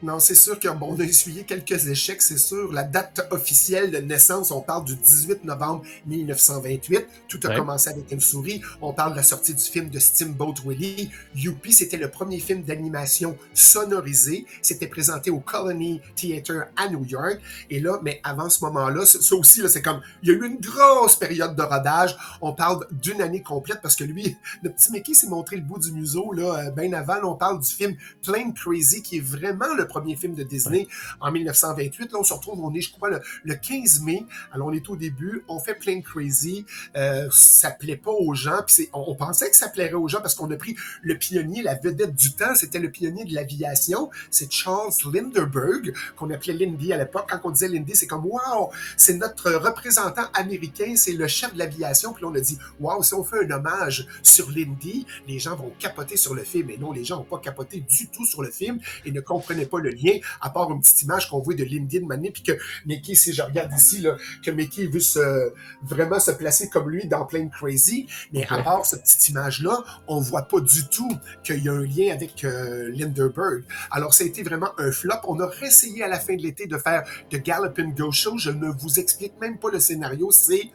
Non, 0.00 0.20
c'est 0.20 0.36
sûr 0.36 0.60
qu'on 0.60 0.96
a 0.96 1.02
essuyé 1.02 1.42
quelques 1.42 1.88
échecs, 1.88 2.22
c'est 2.22 2.38
sûr. 2.38 2.72
La 2.72 2.84
date 2.84 3.26
officielle 3.32 3.90
de 3.90 3.98
naissance, 3.98 4.52
on 4.52 4.60
parle 4.60 4.84
du 4.84 4.94
18 4.94 5.42
novembre 5.42 5.82
1928. 6.06 7.04
Tout 7.26 7.40
a 7.42 7.56
commencé 7.56 7.90
avec 7.90 8.12
une 8.12 8.20
souris. 8.20 8.62
On 8.80 8.92
parle 8.92 9.12
de 9.12 9.16
la 9.16 9.24
sortie 9.24 9.54
du 9.54 9.62
film 9.62 9.88
de 9.88 9.98
Steamboat 9.98 10.54
Willie. 10.64 11.10
Youpi, 11.34 11.72
c'était 11.72 11.96
le 11.96 12.08
premier 12.08 12.38
film 12.38 12.62
d'animation 12.62 13.36
sonorisé. 13.54 14.46
C'était 14.62 14.86
présenté 14.86 15.32
au 15.32 15.40
Colony 15.40 16.00
Theater 16.14 16.68
à 16.76 16.88
New 16.88 17.04
York. 17.04 17.40
Et 17.68 17.80
là, 17.80 17.98
mais 18.00 18.20
avant 18.22 18.48
ce 18.48 18.64
moment-là, 18.66 19.04
ça 19.04 19.34
aussi, 19.34 19.62
là, 19.62 19.68
c'est 19.68 19.82
comme, 19.82 20.00
il 20.22 20.28
y 20.28 20.32
a 20.32 20.36
eu 20.36 20.46
une 20.46 20.60
grosse 20.60 21.16
période 21.16 21.56
de 21.56 21.62
rodage. 21.62 22.16
On 22.40 22.52
parle 22.52 22.86
d'une 22.92 23.20
année 23.20 23.42
complète 23.42 23.80
parce 23.82 23.96
que 23.96 24.04
lui, 24.04 24.36
le 24.62 24.70
petit 24.70 24.92
Mickey 24.92 25.14
s'est 25.14 25.26
montré 25.26 25.56
le 25.56 25.62
bout 25.62 25.80
du 25.80 25.90
museau, 25.90 26.32
là, 26.32 26.66
euh, 26.66 26.70
bien 26.70 26.92
avant. 26.92 27.16
on 27.24 27.34
parle 27.34 27.58
du 27.60 27.68
film 27.68 27.96
Plain 28.22 28.52
Crazy, 28.52 29.02
qui 29.02 29.16
est 29.16 29.24
vraiment 29.24 29.74
le 29.74 29.87
premier 29.88 30.16
film 30.16 30.34
de 30.34 30.42
Disney 30.42 30.86
en 31.20 31.32
1928. 31.32 32.12
Là, 32.12 32.18
on 32.20 32.24
se 32.24 32.34
retrouve, 32.34 32.60
on 32.60 32.72
est, 32.74 32.80
je 32.80 32.92
crois, 32.92 33.10
le, 33.10 33.54
15 33.54 34.02
mai. 34.02 34.24
Alors, 34.52 34.68
on 34.68 34.72
est 34.72 34.88
au 34.88 34.96
début, 34.96 35.44
on 35.48 35.58
fait 35.58 35.74
plein 35.74 36.00
Crazy. 36.00 36.64
Euh, 36.96 37.28
ça 37.32 37.70
plaît 37.70 37.96
pas 37.96 38.12
aux 38.12 38.34
gens. 38.34 38.60
Puis 38.66 38.88
on, 38.92 39.04
on, 39.08 39.14
pensait 39.14 39.50
que 39.50 39.56
ça 39.56 39.68
plairait 39.68 39.94
aux 39.94 40.08
gens 40.08 40.20
parce 40.20 40.34
qu'on 40.34 40.50
a 40.50 40.56
pris 40.56 40.76
le 41.02 41.18
pionnier, 41.18 41.62
la 41.62 41.74
vedette 41.74 42.14
du 42.14 42.32
temps. 42.32 42.54
C'était 42.54 42.78
le 42.78 42.90
pionnier 42.90 43.24
de 43.24 43.34
l'aviation. 43.34 44.10
C'est 44.30 44.50
Charles 44.52 44.92
Lindbergh, 45.12 45.92
qu'on 46.16 46.30
appelait 46.30 46.54
Lindy 46.54 46.92
à 46.92 46.98
l'époque. 46.98 47.26
Quand 47.30 47.40
on 47.44 47.50
disait 47.50 47.68
Lindy, 47.68 47.94
c'est 47.94 48.06
comme, 48.06 48.26
wow, 48.26 48.70
c'est 48.96 49.14
notre 49.14 49.52
représentant 49.52 50.24
américain, 50.34 50.94
c'est 50.96 51.12
le 51.12 51.26
chef 51.26 51.54
de 51.54 51.58
l'aviation. 51.58 52.12
Puis 52.12 52.22
là, 52.22 52.28
on 52.28 52.34
a 52.34 52.40
dit, 52.40 52.58
wow, 52.80 53.02
si 53.02 53.14
on 53.14 53.24
fait 53.24 53.44
un 53.44 53.50
hommage 53.50 54.06
sur 54.22 54.50
Lindy, 54.50 55.06
les 55.26 55.38
gens 55.38 55.56
vont 55.56 55.72
capoter 55.78 56.16
sur 56.16 56.34
le 56.34 56.44
film. 56.44 56.70
Et 56.70 56.78
non, 56.78 56.92
les 56.92 57.04
gens 57.04 57.16
n'ont 57.16 57.24
pas 57.24 57.38
capoté 57.38 57.80
du 57.80 58.08
tout 58.08 58.24
sur 58.24 58.42
le 58.42 58.50
film 58.50 58.80
et 59.04 59.10
ne 59.10 59.20
comprenaient 59.20 59.66
pas 59.66 59.77
le 59.80 59.90
lien, 59.90 60.18
à 60.40 60.50
part 60.50 60.70
une 60.70 60.80
petite 60.80 61.02
image 61.02 61.28
qu'on 61.28 61.40
voit 61.40 61.54
de 61.54 61.64
Lindy 61.64 62.00
de 62.00 62.06
Mané, 62.06 62.30
puis 62.30 62.42
que 62.42 62.52
Mickey, 62.86 63.14
si 63.14 63.32
je 63.32 63.42
regarde 63.42 63.72
ici, 63.76 64.00
là, 64.00 64.16
que 64.44 64.50
Mickey 64.50 64.86
veut 64.86 65.00
se, 65.00 65.52
vraiment 65.82 66.20
se 66.20 66.30
placer 66.30 66.68
comme 66.68 66.90
lui 66.90 67.06
dans 67.06 67.24
Plain 67.24 67.48
Crazy, 67.48 68.06
mais 68.32 68.46
à 68.48 68.62
part 68.62 68.86
cette 68.86 69.02
petite 69.02 69.28
image-là, 69.28 69.82
on 70.06 70.20
voit 70.20 70.42
pas 70.42 70.60
du 70.60 70.88
tout 70.88 71.10
qu'il 71.42 71.62
y 71.62 71.68
a 71.68 71.72
un 71.72 71.84
lien 71.84 72.12
avec 72.12 72.44
euh, 72.44 72.90
Linderberg. 72.94 73.64
Alors, 73.90 74.14
ça 74.14 74.24
a 74.24 74.26
été 74.26 74.42
vraiment 74.42 74.70
un 74.78 74.90
flop. 74.92 75.14
On 75.24 75.40
a 75.40 75.46
réessayé 75.46 76.02
à 76.02 76.08
la 76.08 76.18
fin 76.18 76.36
de 76.36 76.42
l'été 76.42 76.66
de 76.66 76.76
faire 76.78 77.04
The 77.30 77.42
Gallopin' 77.42 77.92
Go 77.96 78.10
Show. 78.12 78.38
Je 78.38 78.50
ne 78.50 78.68
vous 78.68 78.98
explique 78.98 79.38
même 79.40 79.58
pas 79.58 79.70
le 79.70 79.80
scénario. 79.80 80.30
C'est 80.30 80.70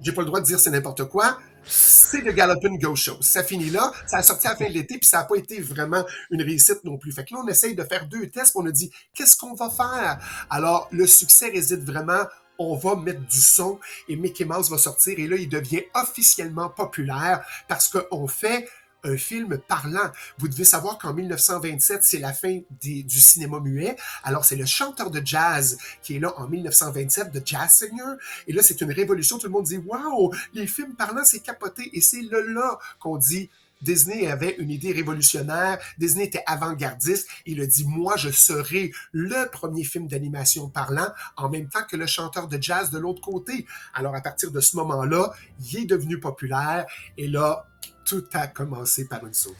j'ai 0.00 0.12
pas 0.12 0.20
le 0.20 0.26
droit 0.26 0.40
de 0.40 0.44
dire 0.44 0.58
c'est 0.58 0.70
n'importe 0.70 1.04
quoi 1.04 1.38
c'est 1.66 2.20
le 2.20 2.32
Gallopin' 2.32 2.76
Go 2.76 2.94
Show. 2.94 3.18
Ça 3.20 3.42
finit 3.42 3.70
là. 3.70 3.92
Ça 4.06 4.18
a 4.18 4.22
sorti 4.22 4.46
à 4.46 4.50
la 4.50 4.56
fin 4.56 4.66
de 4.66 4.72
l'été, 4.72 4.98
puis 4.98 5.06
ça 5.06 5.18
n'a 5.18 5.24
pas 5.24 5.36
été 5.36 5.60
vraiment 5.60 6.04
une 6.30 6.42
réussite 6.42 6.84
non 6.84 6.98
plus. 6.98 7.12
Fait 7.12 7.24
que 7.24 7.34
là, 7.34 7.40
on 7.44 7.48
essaye 7.48 7.74
de 7.74 7.84
faire 7.84 8.06
deux 8.06 8.28
tests, 8.28 8.52
on 8.56 8.66
a 8.66 8.70
dit, 8.70 8.90
qu'est-ce 9.14 9.36
qu'on 9.36 9.54
va 9.54 9.70
faire? 9.70 10.18
Alors, 10.50 10.88
le 10.90 11.06
succès 11.06 11.48
réside 11.48 11.84
vraiment 11.84 12.24
on 12.58 12.76
va 12.76 12.96
mettre 12.96 13.22
du 13.22 13.40
son 13.40 13.80
et 14.08 14.16
Mickey 14.16 14.44
Mouse 14.44 14.70
va 14.70 14.78
sortir 14.78 15.18
et 15.18 15.26
là, 15.26 15.36
il 15.36 15.48
devient 15.48 15.82
officiellement 15.94 16.68
populaire 16.68 17.44
parce 17.68 17.88
qu'on 17.88 18.28
fait 18.28 18.68
un 19.04 19.16
film 19.16 19.58
parlant. 19.58 20.10
Vous 20.38 20.48
devez 20.48 20.64
savoir 20.64 20.98
qu'en 20.98 21.14
1927, 21.14 22.02
c'est 22.02 22.18
la 22.18 22.32
fin 22.32 22.60
du 22.80 23.20
cinéma 23.20 23.60
muet. 23.60 23.96
Alors, 24.22 24.44
c'est 24.44 24.56
le 24.56 24.66
chanteur 24.66 25.10
de 25.10 25.20
jazz 25.24 25.78
qui 26.02 26.16
est 26.16 26.18
là 26.18 26.34
en 26.38 26.48
1927, 26.48 27.32
de 27.32 27.42
Jazz 27.44 27.70
Singer. 27.70 28.14
Et 28.46 28.52
là, 28.52 28.62
c'est 28.62 28.80
une 28.80 28.92
révolution. 28.92 29.38
Tout 29.38 29.46
le 29.46 29.52
monde 29.52 29.64
dit, 29.64 29.78
waouh, 29.78 30.32
les 30.52 30.66
films 30.66 30.94
parlants, 30.94 31.24
c'est 31.24 31.40
capoté. 31.40 31.90
Et 31.92 32.00
c'est 32.00 32.22
là, 32.22 32.38
là 32.46 32.78
qu'on 32.98 33.16
dit, 33.16 33.50
Disney 33.82 34.26
avait 34.26 34.56
une 34.58 34.70
idée 34.70 34.92
révolutionnaire. 34.92 35.78
Disney 35.98 36.24
était 36.24 36.42
avant-gardiste. 36.46 37.28
Il 37.44 37.60
a 37.60 37.66
dit, 37.66 37.84
moi, 37.86 38.16
je 38.16 38.30
serai 38.30 38.92
le 39.12 39.48
premier 39.50 39.84
film 39.84 40.08
d'animation 40.08 40.68
parlant 40.68 41.08
en 41.36 41.48
même 41.50 41.68
temps 41.68 41.84
que 41.88 41.96
le 41.96 42.06
chanteur 42.06 42.48
de 42.48 42.60
jazz 42.60 42.90
de 42.90 42.98
l'autre 42.98 43.20
côté. 43.20 43.66
Alors, 43.92 44.14
à 44.14 44.20
partir 44.20 44.50
de 44.50 44.60
ce 44.60 44.76
moment-là, 44.76 45.32
il 45.60 45.80
est 45.80 45.84
devenu 45.84 46.18
populaire. 46.18 46.86
Et 47.18 47.28
là, 47.28 47.66
tout 48.04 48.24
a 48.32 48.46
commencé 48.46 49.06
par 49.06 49.24
une 49.26 49.34
souris. 49.34 49.54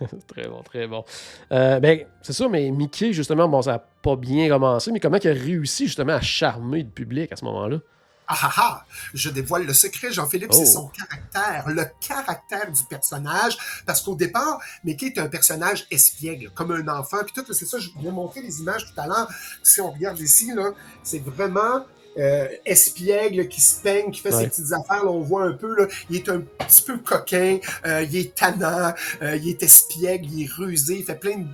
très 0.26 0.48
bon, 0.48 0.62
très 0.62 0.86
bon. 0.86 1.04
Euh, 1.52 1.80
ben, 1.80 2.04
c'est 2.22 2.32
sûr, 2.32 2.50
mais 2.50 2.70
Mickey, 2.70 3.12
justement, 3.12 3.48
bon, 3.48 3.62
ça 3.62 3.72
n'a 3.72 3.78
pas 3.78 4.16
bien 4.16 4.48
commencé, 4.48 4.90
mais 4.92 5.00
comment 5.00 5.18
il 5.18 5.28
a 5.28 5.32
réussi 5.32 5.86
justement 5.86 6.14
à 6.14 6.20
charmer 6.20 6.82
le 6.82 6.88
public 6.88 7.32
à 7.32 7.36
ce 7.36 7.44
moment-là? 7.44 7.78
Ah 8.26 8.38
ah 8.40 8.52
ah! 8.56 8.86
Je 9.12 9.28
dévoile 9.28 9.66
le 9.66 9.74
secret, 9.74 10.10
Jean-Philippe, 10.10 10.54
c'est 10.54 10.64
son 10.64 10.90
oh. 10.90 10.92
caractère, 10.96 11.68
le 11.68 11.84
caractère 12.00 12.72
du 12.72 12.82
personnage. 12.84 13.58
Parce 13.84 14.00
qu'au 14.00 14.14
départ, 14.14 14.60
Mickey 14.82 15.06
est 15.06 15.18
un 15.18 15.28
personnage 15.28 15.86
espiègle, 15.90 16.50
comme 16.54 16.72
un 16.72 16.88
enfant. 16.88 17.18
Puis 17.22 17.34
tout, 17.34 17.52
c'est 17.52 17.66
ça, 17.66 17.78
je 17.78 17.90
vous 17.90 18.08
ai 18.08 18.10
montré 18.10 18.40
les 18.40 18.60
images 18.60 18.86
tout 18.86 18.98
à 18.98 19.06
l'heure. 19.06 19.28
Si 19.62 19.80
on 19.82 19.90
regarde 19.90 20.18
ici, 20.20 20.52
là, 20.54 20.70
c'est 21.02 21.22
vraiment 21.22 21.84
euh, 22.18 22.48
espiègle 22.64 23.48
qui 23.48 23.60
se 23.60 23.80
peigne, 23.80 24.10
qui 24.10 24.20
fait 24.20 24.32
ses 24.32 24.46
petites 24.46 24.72
affaires. 24.72 25.04
Là, 25.04 25.10
on 25.10 25.20
voit 25.20 25.44
un 25.44 25.52
peu, 25.52 25.74
là, 25.76 25.86
il 26.10 26.16
est 26.16 26.28
un 26.28 26.40
petit 26.40 26.82
peu 26.82 26.98
coquin, 26.98 27.58
euh, 27.86 28.02
il 28.02 28.16
est 28.16 28.34
tannant, 28.34 28.92
euh, 29.22 29.36
il 29.36 29.48
est 29.50 29.62
espiègle, 29.62 30.26
il 30.32 30.44
est 30.44 30.50
rusé, 30.52 30.98
il 30.98 31.04
fait 31.04 31.18
plein 31.18 31.38
de, 31.38 31.46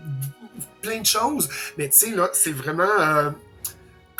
plein 0.83 1.01
de 1.01 1.07
choses. 1.07 1.49
Mais 1.79 1.89
tu 1.89 1.97
sais, 1.97 2.11
là, 2.11 2.29
c'est 2.33 2.53
vraiment 2.53 3.33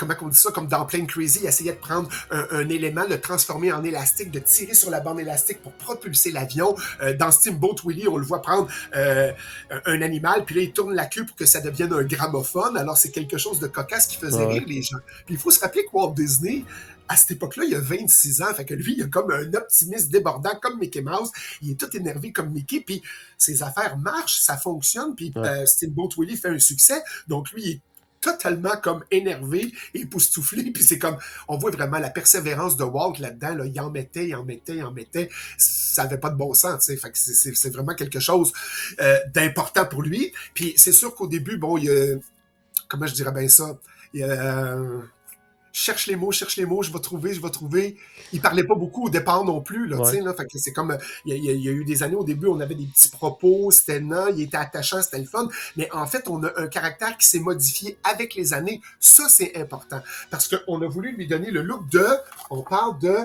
comment 0.01 0.15
on 0.23 0.29
dit 0.29 0.39
ça, 0.39 0.51
comme 0.51 0.67
dans 0.67 0.87
Plane 0.87 1.07
Crazy, 1.07 1.41
il 1.43 1.47
essayait 1.47 1.73
de 1.73 1.79
prendre 1.79 2.09
un, 2.31 2.69
élément, 2.71 3.05
le 3.09 3.21
transformer 3.21 3.71
en 3.71 3.85
élastique, 3.85 4.31
de 4.31 4.39
tirer 4.39 4.73
sur 4.73 4.91
la 4.91 5.01
bande 5.01 5.21
élastique 5.21 5.63
pour 5.63 5.73
propulser 5.73 6.31
l'avion. 6.33 6.75
Euh, 7.03 7.15
dans 7.15 7.31
Steamboat 7.31 7.77
Willie, 7.85 8.09
on 8.09 8.17
le 8.17 8.25
voit 8.25 8.41
prendre 8.41 8.69
euh, 8.97 9.33
un 9.85 10.01
animal, 10.01 10.45
puis 10.47 10.55
là, 10.55 10.63
il 10.63 10.73
tourne 10.73 10.95
la 10.95 11.05
queue 11.05 11.27
pour 11.27 11.37
que 11.37 11.45
ça 11.45 11.61
devienne 11.61 11.93
un 11.93 12.03
gramophone. 12.03 12.79
Alors, 12.79 12.97
c'est 12.97 13.11
quelque 13.11 13.37
chose 13.37 13.61
de 13.61 13.67
cocasse 13.67 14.07
qui 14.07 14.17
faisait 14.17 14.47
rire 14.47 14.65
les 14.67 14.81
gens. 14.81 14.99
Puis 15.27 15.35
il 15.35 15.39
faut 15.39 15.51
se 15.51 15.61
rappeler 15.61 15.85
que 15.85 15.91
Walt 15.93 16.15
Disney, 16.15 16.65
à 17.11 17.17
cette 17.17 17.33
époque-là, 17.33 17.65
il 17.67 17.75
a 17.75 17.81
26 17.81 18.41
ans. 18.41 18.55
Fait 18.55 18.65
que 18.65 18.73
lui, 18.73 18.95
il 18.97 19.03
a 19.03 19.07
comme 19.09 19.33
un 19.33 19.53
optimiste 19.55 20.11
débordant 20.11 20.55
comme 20.63 20.79
Mickey 20.79 21.03
Mouse. 21.03 21.31
Il 21.61 21.73
est 21.73 21.75
tout 21.75 21.95
énervé 21.97 22.31
comme 22.31 22.51
Mickey. 22.51 22.81
Puis 22.87 23.03
ses 23.37 23.65
affaires 23.65 23.99
marchent, 23.99 24.39
ça 24.39 24.57
fonctionne. 24.57 25.17
Puis 25.17 25.33
euh, 25.37 25.67
Steamboat 25.67 26.11
Willie 26.17 26.37
fait 26.37 26.51
un 26.51 26.61
succès. 26.61 27.03
Donc 27.27 27.51
lui, 27.51 27.63
il 27.65 27.71
est 27.73 27.81
totalement 28.21 28.77
comme 28.83 29.05
énervé 29.11 29.73
et 29.95 30.01
époustouflé. 30.01 30.71
Puis 30.71 30.83
c'est 30.83 30.99
comme, 30.99 31.17
on 31.49 31.59
voit 31.59 31.71
vraiment 31.71 31.99
la 31.99 32.11
persévérance 32.11 32.77
de 32.77 32.85
Walt 32.85 33.15
là-dedans. 33.19 33.55
Là. 33.57 33.67
Il 33.67 33.81
en 33.81 33.91
mettait, 33.91 34.29
il 34.29 34.35
en 34.35 34.45
mettait, 34.45 34.77
il 34.77 34.85
en 34.85 34.93
mettait. 34.93 35.29
Ça 35.57 36.05
n'avait 36.05 36.19
pas 36.19 36.31
de 36.31 36.37
bon 36.37 36.55
sens. 36.55 36.87
Fait 36.87 36.97
que 36.97 37.19
c'est 37.19 37.71
vraiment 37.71 37.95
quelque 37.95 38.21
chose 38.21 38.53
euh, 39.01 39.19
d'important 39.33 39.87
pour 39.87 40.03
lui. 40.03 40.33
Puis 40.55 40.75
c'est 40.77 40.93
sûr 40.93 41.15
qu'au 41.15 41.27
début, 41.27 41.57
bon, 41.57 41.79
il 41.79 41.85
y 41.85 41.91
a, 41.91 42.17
comment 42.89 43.07
je 43.07 43.15
dirais 43.15 43.33
bien 43.33 43.49
ça, 43.49 43.79
il 44.13 44.21
y 44.21 44.25
a, 44.25 44.77
cherche 45.81 46.07
les 46.07 46.17
mots, 46.17 46.31
cherche 46.31 46.57
les 46.57 46.67
mots, 46.67 46.83
je 46.83 46.93
vais 46.93 46.99
trouver, 46.99 47.33
je 47.33 47.41
vais 47.41 47.51
trouver. 47.51 47.97
Il 48.33 48.41
parlait 48.41 48.65
pas 48.65 48.75
beaucoup 48.75 49.07
au 49.07 49.11
départ 49.11 49.45
non 49.45 49.61
plus, 49.61 49.87
là, 49.87 49.97
là. 49.97 50.35
Fait 50.35 50.45
que 50.45 50.59
c'est 50.59 50.73
comme, 50.73 50.97
il 51.25 51.43
y, 51.43 51.69
a, 51.69 51.73
eu 51.73 51.85
des 51.85 52.03
années 52.03 52.17
au 52.17 52.25
début, 52.25 52.47
on 52.49 52.61
avait 52.61 52.75
des 52.75 52.85
petits 52.85 53.09
propos, 53.09 53.71
c'était 53.71 54.01
non, 54.01 54.27
il 54.29 54.43
était 54.43 54.59
attachant, 54.59 55.01
c'était 55.03 55.19
le 55.19 55.25
fun. 55.25 55.49
Mais 55.77 55.91
en 55.93 56.07
fait, 56.07 56.29
on 56.29 56.43
a 56.45 56.51
un 56.57 56.67
caractère 56.67 57.17
qui 57.17 57.27
s'est 57.27 57.41
modifié 57.41 57.97
avec 58.05 58.35
les 58.35 58.53
années. 58.53 58.81
Ça, 58.99 59.29
c'est 59.29 59.57
important. 59.57 60.01
Parce 60.31 60.49
qu'on 60.49 60.83
a 60.83 60.87
voulu 60.87 61.13
lui 61.13 61.27
donner 61.27 61.51
le 61.51 61.63
look 61.63 61.89
de, 61.89 62.07
on 62.51 62.63
parle 62.63 62.99
de 62.99 63.17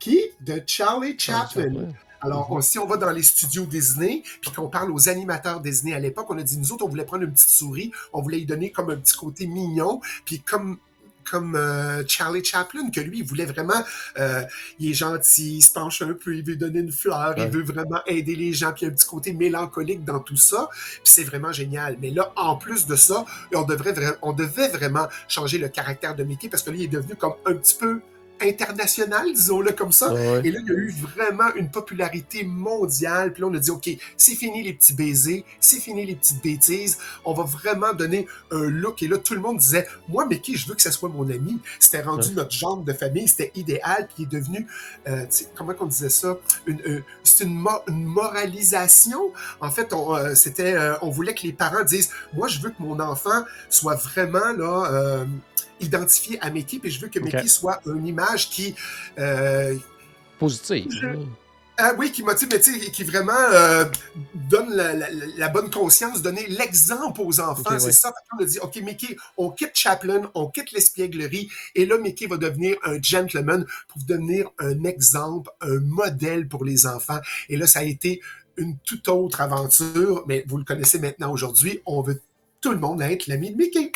qui? 0.00 0.20
De 0.40 0.60
Charlie 0.66 1.16
Chaplin. 1.16 1.92
Alors, 2.20 2.50
mm-hmm. 2.50 2.62
si 2.62 2.78
on 2.78 2.86
va 2.86 2.96
dans 2.96 3.10
les 3.10 3.22
studios 3.22 3.66
Disney, 3.66 4.22
puis 4.40 4.50
qu'on 4.50 4.68
parle 4.68 4.90
aux 4.92 5.08
animateurs 5.08 5.60
Disney 5.60 5.92
à 5.94 5.98
l'époque, 5.98 6.26
on 6.30 6.38
a 6.38 6.42
dit, 6.42 6.58
nous 6.58 6.72
autres, 6.72 6.84
on 6.84 6.88
voulait 6.88 7.04
prendre 7.04 7.24
une 7.24 7.32
petite 7.32 7.50
souris, 7.50 7.92
on 8.12 8.22
voulait 8.22 8.38
lui 8.38 8.46
donner 8.46 8.70
comme 8.70 8.90
un 8.90 8.96
petit 8.96 9.16
côté 9.16 9.46
mignon, 9.46 10.00
puis 10.24 10.40
comme 10.40 10.78
comme 11.24 11.56
euh, 11.56 12.02
Charlie 12.06 12.44
Chaplin, 12.44 12.90
que 12.90 13.00
lui, 13.00 13.18
il 13.20 13.24
voulait 13.24 13.46
vraiment, 13.46 13.82
euh, 14.18 14.42
il 14.78 14.90
est 14.90 14.94
gentil, 14.94 15.56
il 15.56 15.62
se 15.62 15.72
penche 15.72 16.02
un 16.02 16.14
peu, 16.14 16.36
il 16.36 16.44
veut 16.44 16.56
donner 16.56 16.80
une 16.80 16.92
fleur, 16.92 17.34
il 17.36 17.48
veut 17.48 17.62
vraiment 17.62 18.00
aider 18.06 18.34
les 18.34 18.52
gens, 18.52 18.72
puis 18.72 18.82
il 18.82 18.84
y 18.84 18.88
a 18.88 18.92
un 18.92 18.94
petit 18.94 19.06
côté 19.06 19.32
mélancolique 19.32 20.04
dans 20.04 20.20
tout 20.20 20.36
ça, 20.36 20.68
puis 20.72 21.00
c'est 21.04 21.24
vraiment 21.24 21.52
génial. 21.52 21.96
Mais 22.00 22.10
là, 22.10 22.32
en 22.36 22.56
plus 22.56 22.86
de 22.86 22.96
ça, 22.96 23.24
on, 23.54 23.62
devrait, 23.62 23.94
on 24.22 24.32
devait 24.32 24.68
vraiment 24.68 25.08
changer 25.28 25.58
le 25.58 25.68
caractère 25.68 26.14
de 26.14 26.24
Mickey, 26.24 26.48
parce 26.48 26.62
que 26.62 26.70
là, 26.70 26.76
il 26.76 26.84
est 26.84 26.88
devenu 26.88 27.14
comme 27.16 27.34
un 27.46 27.54
petit 27.54 27.74
peu 27.74 28.00
international, 28.42 29.32
disons-le 29.32 29.72
comme 29.72 29.92
ça. 29.92 30.12
Et 30.44 30.50
là, 30.50 30.60
il 30.60 30.66
y 30.66 30.70
a 30.70 30.74
eu 30.74 30.94
vraiment 31.00 31.54
une 31.54 31.70
popularité 31.70 32.44
mondiale. 32.44 33.32
Puis 33.32 33.42
là, 33.42 33.48
on 33.48 33.54
a 33.54 33.58
dit, 33.58 33.70
OK, 33.70 33.88
c'est 34.16 34.34
fini 34.34 34.62
les 34.62 34.72
petits 34.72 34.94
baisers, 34.94 35.44
c'est 35.60 35.80
fini 35.80 36.06
les 36.06 36.14
petites 36.14 36.42
bêtises. 36.42 36.98
On 37.24 37.32
va 37.32 37.44
vraiment 37.44 37.92
donner 37.92 38.26
un 38.50 38.64
look. 38.68 39.02
Et 39.02 39.08
là, 39.08 39.18
tout 39.18 39.34
le 39.34 39.40
monde 39.40 39.58
disait, 39.58 39.86
moi, 40.08 40.26
Mickey, 40.26 40.54
je 40.54 40.68
veux 40.68 40.74
que 40.74 40.82
ce 40.82 40.90
soit 40.90 41.08
mon 41.08 41.28
ami? 41.28 41.58
C'était 41.78 42.02
rendu 42.02 42.32
notre 42.32 42.52
genre 42.52 42.78
de 42.78 42.92
famille, 42.92 43.28
c'était 43.28 43.52
idéal. 43.54 44.08
Puis 44.08 44.14
il 44.18 44.22
est 44.24 44.40
devenu, 44.40 44.66
euh, 45.08 45.26
comment 45.54 45.74
qu'on 45.74 45.86
disait 45.86 46.10
ça? 46.10 46.36
Une, 46.66 46.80
euh, 46.86 47.00
c'est 47.24 47.44
une, 47.44 47.64
moralisation. 47.88 49.32
En 49.60 49.70
fait, 49.70 49.92
on, 49.92 50.14
euh, 50.14 50.34
c'était, 50.34 50.76
on 51.02 51.10
voulait 51.10 51.34
que 51.34 51.42
les 51.42 51.52
parents 51.52 51.84
disent, 51.84 52.10
moi, 52.32 52.48
je 52.48 52.60
veux 52.60 52.70
que 52.70 52.80
mon 52.80 52.98
enfant 53.00 53.44
soit 53.68 53.96
vraiment 53.96 54.52
là 54.56 55.24
identifié 55.82 56.40
à 56.40 56.50
Mickey, 56.50 56.78
puis 56.78 56.90
je 56.90 57.00
veux 57.00 57.08
que 57.08 57.18
Mickey 57.18 57.48
soit 57.48 57.80
une 57.86 58.06
image 58.06 58.50
qui... 58.50 58.74
Euh, 59.18 59.76
Positive. 60.38 60.88
Ah 61.78 61.94
oui, 61.98 62.12
qui 62.12 62.22
motive, 62.22 62.48
mais 62.52 62.60
qui 62.90 63.02
vraiment 63.02 63.32
euh, 63.32 63.86
donne 64.34 64.74
la, 64.74 65.48
bonne 65.48 65.70
conscience, 65.70 66.20
donner 66.20 66.46
l'exemple 66.46 67.22
aux 67.22 67.40
enfants. 67.40 67.78
c'est 67.78 67.92
ça. 67.92 68.12
On 68.38 68.42
a 68.42 68.44
dit, 68.44 68.58
OK, 68.58 68.76
Mickey, 68.76 69.16
on 69.38 69.50
quitte 69.50 69.72
Chaplin, 69.74 70.30
on 70.34 70.48
quitte 70.48 70.72
l'espièglerie, 70.72 71.48
et 71.74 71.86
là, 71.86 71.96
Mickey 71.96 72.26
va 72.26 72.36
devenir 72.36 72.76
un 72.84 73.00
gentleman 73.00 73.64
pour 73.88 74.02
devenir 74.04 74.50
un 74.58 74.84
exemple, 74.84 75.50
un 75.62 75.80
modèle 75.80 76.46
pour 76.46 76.64
les 76.64 76.86
enfants. 76.86 77.20
Et 77.48 77.56
là, 77.56 77.66
ça 77.66 77.80
a 77.80 77.84
été 77.84 78.20
une 78.58 78.76
toute 78.84 79.08
autre 79.08 79.40
aventure, 79.40 80.24
mais 80.26 80.44
vous 80.46 80.58
le 80.58 80.64
connaissez 80.64 80.98
maintenant 80.98 81.32
aujourd'hui. 81.32 81.80
On 81.86 82.02
veut 82.02 82.20
tout 82.60 82.72
le 82.72 82.78
monde 82.78 83.00
être 83.00 83.26
l'ami 83.26 83.50
de 83.50 83.56
Mickey. 83.56 83.92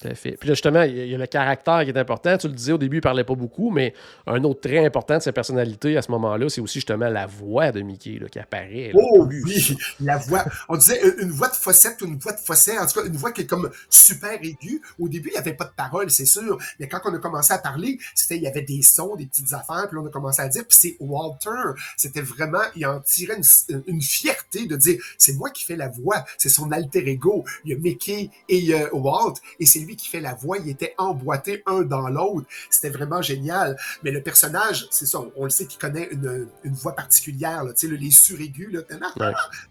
Tout 0.00 0.08
à 0.08 0.14
fait. 0.14 0.32
Puis 0.32 0.48
là, 0.48 0.54
justement, 0.54 0.82
il 0.82 1.08
y, 1.08 1.14
a 1.14 1.18
le 1.18 1.26
caractère 1.26 1.84
qui 1.84 1.90
est 1.90 1.98
important. 1.98 2.36
Tu 2.38 2.48
le 2.48 2.54
disais 2.54 2.72
au 2.72 2.78
début, 2.78 2.98
il 2.98 3.02
parlait 3.02 3.24
pas 3.24 3.34
beaucoup, 3.34 3.70
mais 3.70 3.92
un 4.26 4.42
autre 4.44 4.60
trait 4.60 4.84
important 4.84 5.18
de 5.18 5.22
sa 5.22 5.32
personnalité 5.32 5.96
à 5.98 6.02
ce 6.02 6.10
moment-là, 6.12 6.48
c'est 6.48 6.62
aussi 6.62 6.78
justement 6.78 7.08
la 7.08 7.26
voix 7.26 7.70
de 7.70 7.82
Mickey 7.82 8.18
là, 8.18 8.28
qui 8.28 8.38
apparaît. 8.38 8.92
oh 8.94 9.26
oui, 9.28 9.76
la 10.00 10.16
voix. 10.16 10.44
On 10.70 10.76
disait 10.78 11.00
une 11.18 11.30
voix 11.30 11.48
de 11.48 11.54
fossette 11.54 12.00
ou 12.00 12.06
une 12.06 12.18
voix 12.18 12.32
de 12.32 12.38
fossette, 12.38 12.78
en 12.78 12.86
tout 12.86 13.00
cas 13.00 13.06
une 13.06 13.16
voix 13.16 13.32
qui 13.32 13.42
est 13.42 13.46
comme 13.46 13.70
super 13.90 14.32
aiguë. 14.42 14.80
Au 14.98 15.06
début, 15.06 15.28
il 15.28 15.32
n'y 15.32 15.38
avait 15.38 15.52
pas 15.52 15.64
de 15.64 15.74
parole, 15.76 16.10
c'est 16.10 16.24
sûr, 16.24 16.58
mais 16.78 16.88
quand 16.88 17.00
on 17.04 17.14
a 17.14 17.18
commencé 17.18 17.52
à 17.52 17.58
parler, 17.58 17.98
c'était 18.14 18.36
il 18.36 18.42
y 18.42 18.48
avait 18.48 18.62
des 18.62 18.80
sons, 18.80 19.16
des 19.16 19.26
petites 19.26 19.52
affaires, 19.52 19.86
puis 19.88 19.98
on 19.98 20.06
a 20.06 20.10
commencé 20.10 20.40
à 20.40 20.48
dire, 20.48 20.64
puis 20.66 20.78
c'est 20.80 20.96
Walter. 20.98 21.78
C'était 21.98 22.22
vraiment, 22.22 22.62
il 22.74 22.86
en 22.86 23.00
tirait 23.00 23.36
une, 23.68 24.00
fierté 24.00 24.66
de 24.66 24.76
dire, 24.76 24.98
c'est 25.18 25.34
moi 25.34 25.50
qui 25.50 25.64
fais 25.64 25.76
la 25.76 25.88
voix, 25.88 26.24
c'est 26.38 26.48
son 26.48 26.72
alter 26.72 27.06
ego. 27.06 27.44
Il 27.64 27.72
y 27.72 27.74
a 27.74 27.78
Mickey 27.78 28.30
et 28.48 28.58
il 28.58 28.64
y 28.64 28.74
a 28.74 28.94
Walt, 28.94 29.34
et 29.58 29.66
c'est 29.66 29.80
lui 29.80 29.89
qui 29.96 30.08
fait 30.08 30.20
la 30.20 30.34
voix, 30.34 30.58
il 30.58 30.68
était 30.68 30.94
emboîté 30.98 31.62
un 31.66 31.82
dans 31.82 32.08
l'autre. 32.08 32.46
C'était 32.70 32.90
vraiment 32.90 33.22
génial. 33.22 33.76
Mais 34.02 34.10
le 34.10 34.22
personnage, 34.22 34.88
c'est 34.90 35.06
ça, 35.06 35.20
on, 35.36 35.44
le 35.44 35.50
sait 35.50 35.66
qu'il 35.66 35.80
connaît 35.80 36.08
une, 36.10 36.48
voix 36.64 36.94
particulière, 36.94 37.64
sais, 37.74 37.88
les 37.88 38.10
suraigus, 38.10 38.72
là, 38.72 38.80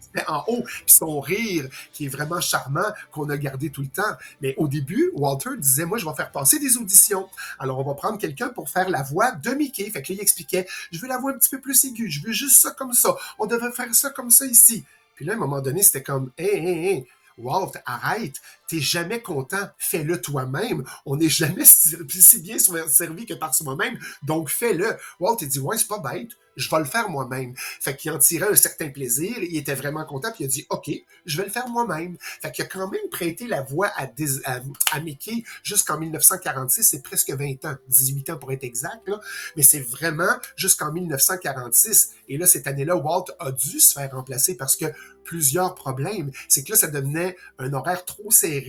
c'était 0.00 0.28
en 0.28 0.44
haut. 0.48 0.62
Puis 0.62 0.84
son 0.86 1.20
rire, 1.20 1.68
qui 1.92 2.06
est 2.06 2.08
vraiment 2.08 2.40
charmant, 2.40 2.86
qu'on 3.12 3.28
a 3.30 3.36
gardé 3.36 3.70
tout 3.70 3.82
le 3.82 3.88
temps. 3.88 4.16
Mais 4.40 4.54
au 4.56 4.68
début, 4.68 5.10
Walter 5.14 5.50
disait, 5.58 5.84
moi, 5.84 5.98
je 5.98 6.06
vais 6.06 6.14
faire 6.14 6.30
passer 6.30 6.58
des 6.58 6.76
auditions. 6.76 7.28
Alors, 7.58 7.78
on 7.78 7.84
va 7.84 7.94
prendre 7.94 8.18
quelqu'un 8.18 8.48
pour 8.48 8.68
faire 8.68 8.88
la 8.88 9.02
voix 9.02 9.32
de 9.32 9.50
Mickey. 9.50 9.90
Fait 9.90 10.02
que 10.02 10.12
là, 10.12 10.18
il 10.18 10.22
expliquait, 10.22 10.66
je 10.90 11.00
veux 11.00 11.08
la 11.08 11.18
voix 11.18 11.32
un 11.32 11.38
petit 11.38 11.50
peu 11.50 11.60
plus 11.60 11.84
aiguë, 11.84 12.10
je 12.10 12.22
veux 12.22 12.32
juste 12.32 12.60
ça 12.60 12.70
comme 12.72 12.92
ça. 12.92 13.14
On 13.38 13.46
devrait 13.46 13.72
faire 13.72 13.94
ça 13.94 14.10
comme 14.10 14.30
ça 14.30 14.46
ici. 14.46 14.84
Puis 15.14 15.24
là, 15.24 15.34
à 15.34 15.36
un 15.36 15.38
moment 15.38 15.60
donné, 15.60 15.82
c'était 15.82 16.02
comme, 16.02 16.30
hé, 16.38 16.44
hé, 16.44 16.90
hé, 16.92 17.08
Walt, 17.38 17.72
arrête, 17.86 18.36
t'es 18.70 18.80
jamais 18.80 19.20
content, 19.20 19.68
fais-le 19.78 20.20
toi-même. 20.20 20.84
On 21.04 21.16
n'est 21.16 21.28
jamais 21.28 21.64
si 21.66 22.40
bien 22.40 22.56
servi 22.88 23.26
que 23.26 23.34
par 23.34 23.52
soi-même, 23.52 23.98
donc 24.22 24.48
fais-le. 24.48 24.96
Walt, 25.18 25.38
il 25.40 25.48
dit, 25.48 25.58
ouais, 25.58 25.76
c'est 25.76 25.88
pas 25.88 25.98
bête, 25.98 26.30
je 26.56 26.70
vais 26.70 26.78
le 26.78 26.84
faire 26.84 27.08
moi-même. 27.08 27.54
Fait 27.56 27.96
qu'il 27.96 28.12
en 28.12 28.18
tirait 28.18 28.48
un 28.48 28.54
certain 28.54 28.88
plaisir, 28.90 29.36
il 29.38 29.56
était 29.56 29.74
vraiment 29.74 30.04
content, 30.04 30.30
puis 30.30 30.44
il 30.44 30.46
a 30.46 30.50
dit, 30.50 30.66
OK, 30.70 30.90
je 31.26 31.36
vais 31.36 31.44
le 31.44 31.50
faire 31.50 31.68
moi-même. 31.68 32.16
Fait 32.20 32.52
qu'il 32.52 32.64
a 32.64 32.68
quand 32.68 32.88
même 32.88 33.08
prêté 33.10 33.48
la 33.48 33.62
voix 33.62 33.90
à, 33.96 35.00
Mickey 35.00 35.42
jusqu'en 35.64 35.98
1946, 35.98 36.84
c'est 36.84 37.02
presque 37.02 37.30
20 37.30 37.64
ans, 37.64 37.76
18 37.88 38.30
ans 38.30 38.38
pour 38.38 38.52
être 38.52 38.64
exact, 38.64 39.10
mais 39.56 39.62
c'est 39.62 39.80
vraiment 39.80 40.32
jusqu'en 40.54 40.92
1946. 40.92 42.10
Et 42.28 42.38
là, 42.38 42.46
cette 42.46 42.68
année-là, 42.68 42.96
Walt 42.96 43.24
a 43.40 43.50
dû 43.50 43.80
se 43.80 43.94
faire 43.94 44.12
remplacer 44.12 44.56
parce 44.56 44.76
que 44.76 44.86
plusieurs 45.30 45.74
problèmes. 45.74 46.30
C'est 46.48 46.64
que 46.64 46.72
là, 46.72 46.76
ça 46.76 46.88
devenait 46.88 47.36
un 47.58 47.72
horaire 47.72 48.04
trop 48.04 48.30
serré. 48.30 48.59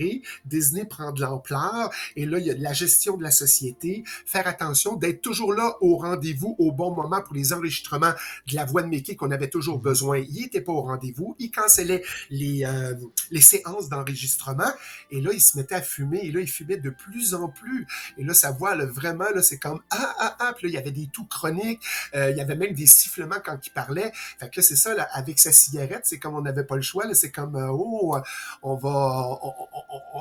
Disney 0.44 0.84
prend 0.84 1.12
de 1.12 1.20
l'ampleur. 1.20 1.90
Et 2.16 2.26
là, 2.26 2.38
il 2.38 2.46
y 2.46 2.50
a 2.50 2.54
de 2.54 2.62
la 2.62 2.72
gestion 2.72 3.16
de 3.16 3.22
la 3.22 3.30
société. 3.30 4.04
Faire 4.26 4.46
attention 4.46 4.96
d'être 4.96 5.22
toujours 5.22 5.52
là 5.52 5.76
au 5.80 5.96
rendez-vous 5.96 6.56
au 6.58 6.72
bon 6.72 6.94
moment 6.94 7.22
pour 7.22 7.34
les 7.34 7.52
enregistrements 7.52 8.12
de 8.48 8.54
la 8.54 8.64
voix 8.64 8.82
de 8.82 8.88
Mickey 8.88 9.16
qu'on 9.16 9.30
avait 9.30 9.48
toujours 9.48 9.78
besoin. 9.78 10.18
Il 10.18 10.42
n'était 10.42 10.60
pas 10.60 10.72
au 10.72 10.82
rendez-vous. 10.82 11.36
Il 11.38 11.50
cancellait 11.50 12.02
les, 12.30 12.64
euh, 12.64 12.94
les 13.30 13.40
séances 13.40 13.88
d'enregistrement. 13.88 14.70
Et 15.10 15.20
là, 15.20 15.30
il 15.32 15.40
se 15.40 15.56
mettait 15.56 15.74
à 15.74 15.82
fumer. 15.82 16.20
Et 16.22 16.32
là, 16.32 16.40
il 16.40 16.48
fumait 16.50 16.76
de 16.76 16.90
plus 16.90 17.34
en 17.34 17.48
plus. 17.48 17.86
Et 18.18 18.24
là, 18.24 18.34
sa 18.34 18.50
voix, 18.50 18.74
là, 18.74 18.86
vraiment, 18.86 19.28
là, 19.34 19.42
c'est 19.42 19.58
comme 19.58 19.80
ah, 19.90 20.14
ah, 20.18 20.36
ah. 20.38 20.52
Puis 20.56 20.66
là, 20.66 20.70
il 20.70 20.74
y 20.74 20.78
avait 20.78 20.90
des 20.90 21.06
toux 21.06 21.26
chroniques. 21.26 21.82
Euh, 22.14 22.30
il 22.30 22.36
y 22.36 22.40
avait 22.40 22.56
même 22.56 22.74
des 22.74 22.86
sifflements 22.86 23.40
quand 23.44 23.58
il 23.66 23.70
parlait. 23.70 24.12
Fait 24.38 24.50
que 24.50 24.60
là, 24.60 24.62
c'est 24.62 24.76
ça, 24.76 24.94
là, 24.94 25.08
avec 25.12 25.38
sa 25.38 25.52
cigarette, 25.52 26.02
c'est 26.04 26.18
comme 26.18 26.34
on 26.34 26.42
n'avait 26.42 26.64
pas 26.64 26.76
le 26.76 26.82
choix. 26.82 27.04
C'est 27.14 27.30
comme, 27.30 27.56
euh, 27.56 27.68
oh, 27.70 28.16
on 28.62 28.76
va, 28.76 29.38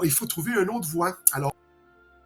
il 0.03 0.11
faut 0.11 0.25
trouver 0.25 0.53
une 0.53 0.69
autre 0.69 0.87
voie. 0.87 1.17
Alors, 1.33 1.50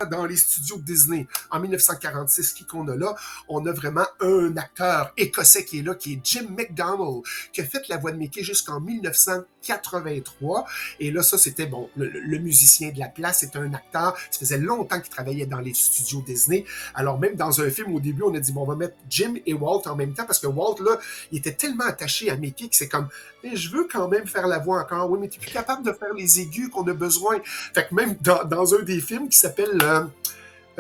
dans 0.05 0.25
les 0.25 0.35
studios 0.35 0.77
Disney 0.77 1.27
en 1.51 1.59
1946, 1.59 2.53
qui 2.53 2.65
qu'on 2.65 2.87
a 2.87 2.95
là, 2.95 3.15
on 3.47 3.65
a 3.65 3.71
vraiment 3.71 4.05
un 4.21 4.55
acteur 4.57 5.13
écossais 5.17 5.65
qui 5.65 5.79
est 5.79 5.83
là, 5.83 5.95
qui 5.95 6.13
est 6.13 6.19
Jim 6.23 6.47
McDonald, 6.49 7.23
qui 7.53 7.61
a 7.61 7.65
fait 7.65 7.87
la 7.89 7.97
voix 7.97 8.11
de 8.11 8.17
Mickey 8.17 8.43
jusqu'en 8.43 8.79
1983. 8.79 10.65
Et 10.99 11.11
là, 11.11 11.23
ça, 11.23 11.37
c'était 11.37 11.65
bon, 11.65 11.89
le, 11.95 12.37
musicien 12.39 12.91
de 12.91 12.99
la 12.99 13.07
place, 13.07 13.39
c'était 13.39 13.59
un 13.59 13.73
acteur. 13.73 14.15
Ça 14.29 14.39
faisait 14.39 14.57
longtemps 14.57 14.99
qu'il 14.99 15.09
travaillait 15.09 15.45
dans 15.45 15.59
les 15.59 15.73
studios 15.73 16.21
Disney. 16.25 16.65
Alors 16.93 17.19
même 17.19 17.35
dans 17.35 17.61
un 17.61 17.69
film, 17.69 17.93
au 17.95 17.99
début, 17.99 18.23
on 18.23 18.33
a 18.35 18.39
dit, 18.39 18.51
bon, 18.51 18.61
on 18.61 18.65
va 18.65 18.75
mettre 18.75 18.95
Jim 19.09 19.35
et 19.45 19.53
Walt 19.53 19.83
en 19.85 19.95
même 19.95 20.13
temps, 20.13 20.25
parce 20.25 20.39
que 20.39 20.47
Walt, 20.47 20.77
là, 20.83 20.99
il 21.31 21.39
était 21.39 21.53
tellement 21.53 21.85
attaché 21.85 22.29
à 22.29 22.35
Mickey 22.35 22.67
que 22.67 22.75
c'est 22.75 22.89
comme, 22.89 23.07
mais 23.43 23.55
je 23.55 23.69
veux 23.69 23.87
quand 23.91 24.07
même 24.07 24.27
faire 24.27 24.47
la 24.47 24.59
voix 24.59 24.81
encore. 24.81 25.09
Oui, 25.09 25.19
mais 25.21 25.27
tu 25.27 25.39
es 25.39 25.41
plus 25.41 25.51
capable 25.51 25.85
de 25.85 25.91
faire 25.91 26.13
les 26.13 26.39
aigus 26.39 26.69
qu'on 26.69 26.87
a 26.87 26.93
besoin. 26.93 27.37
Fait 27.73 27.87
que 27.87 27.95
même 27.95 28.15
dans, 28.21 28.43
dans 28.43 28.73
un 28.73 28.81
des 28.81 28.99
films 28.99 29.29
qui 29.29 29.37
s'appelle 29.37 29.77
euh, 29.83 29.94
euh, 29.95 30.05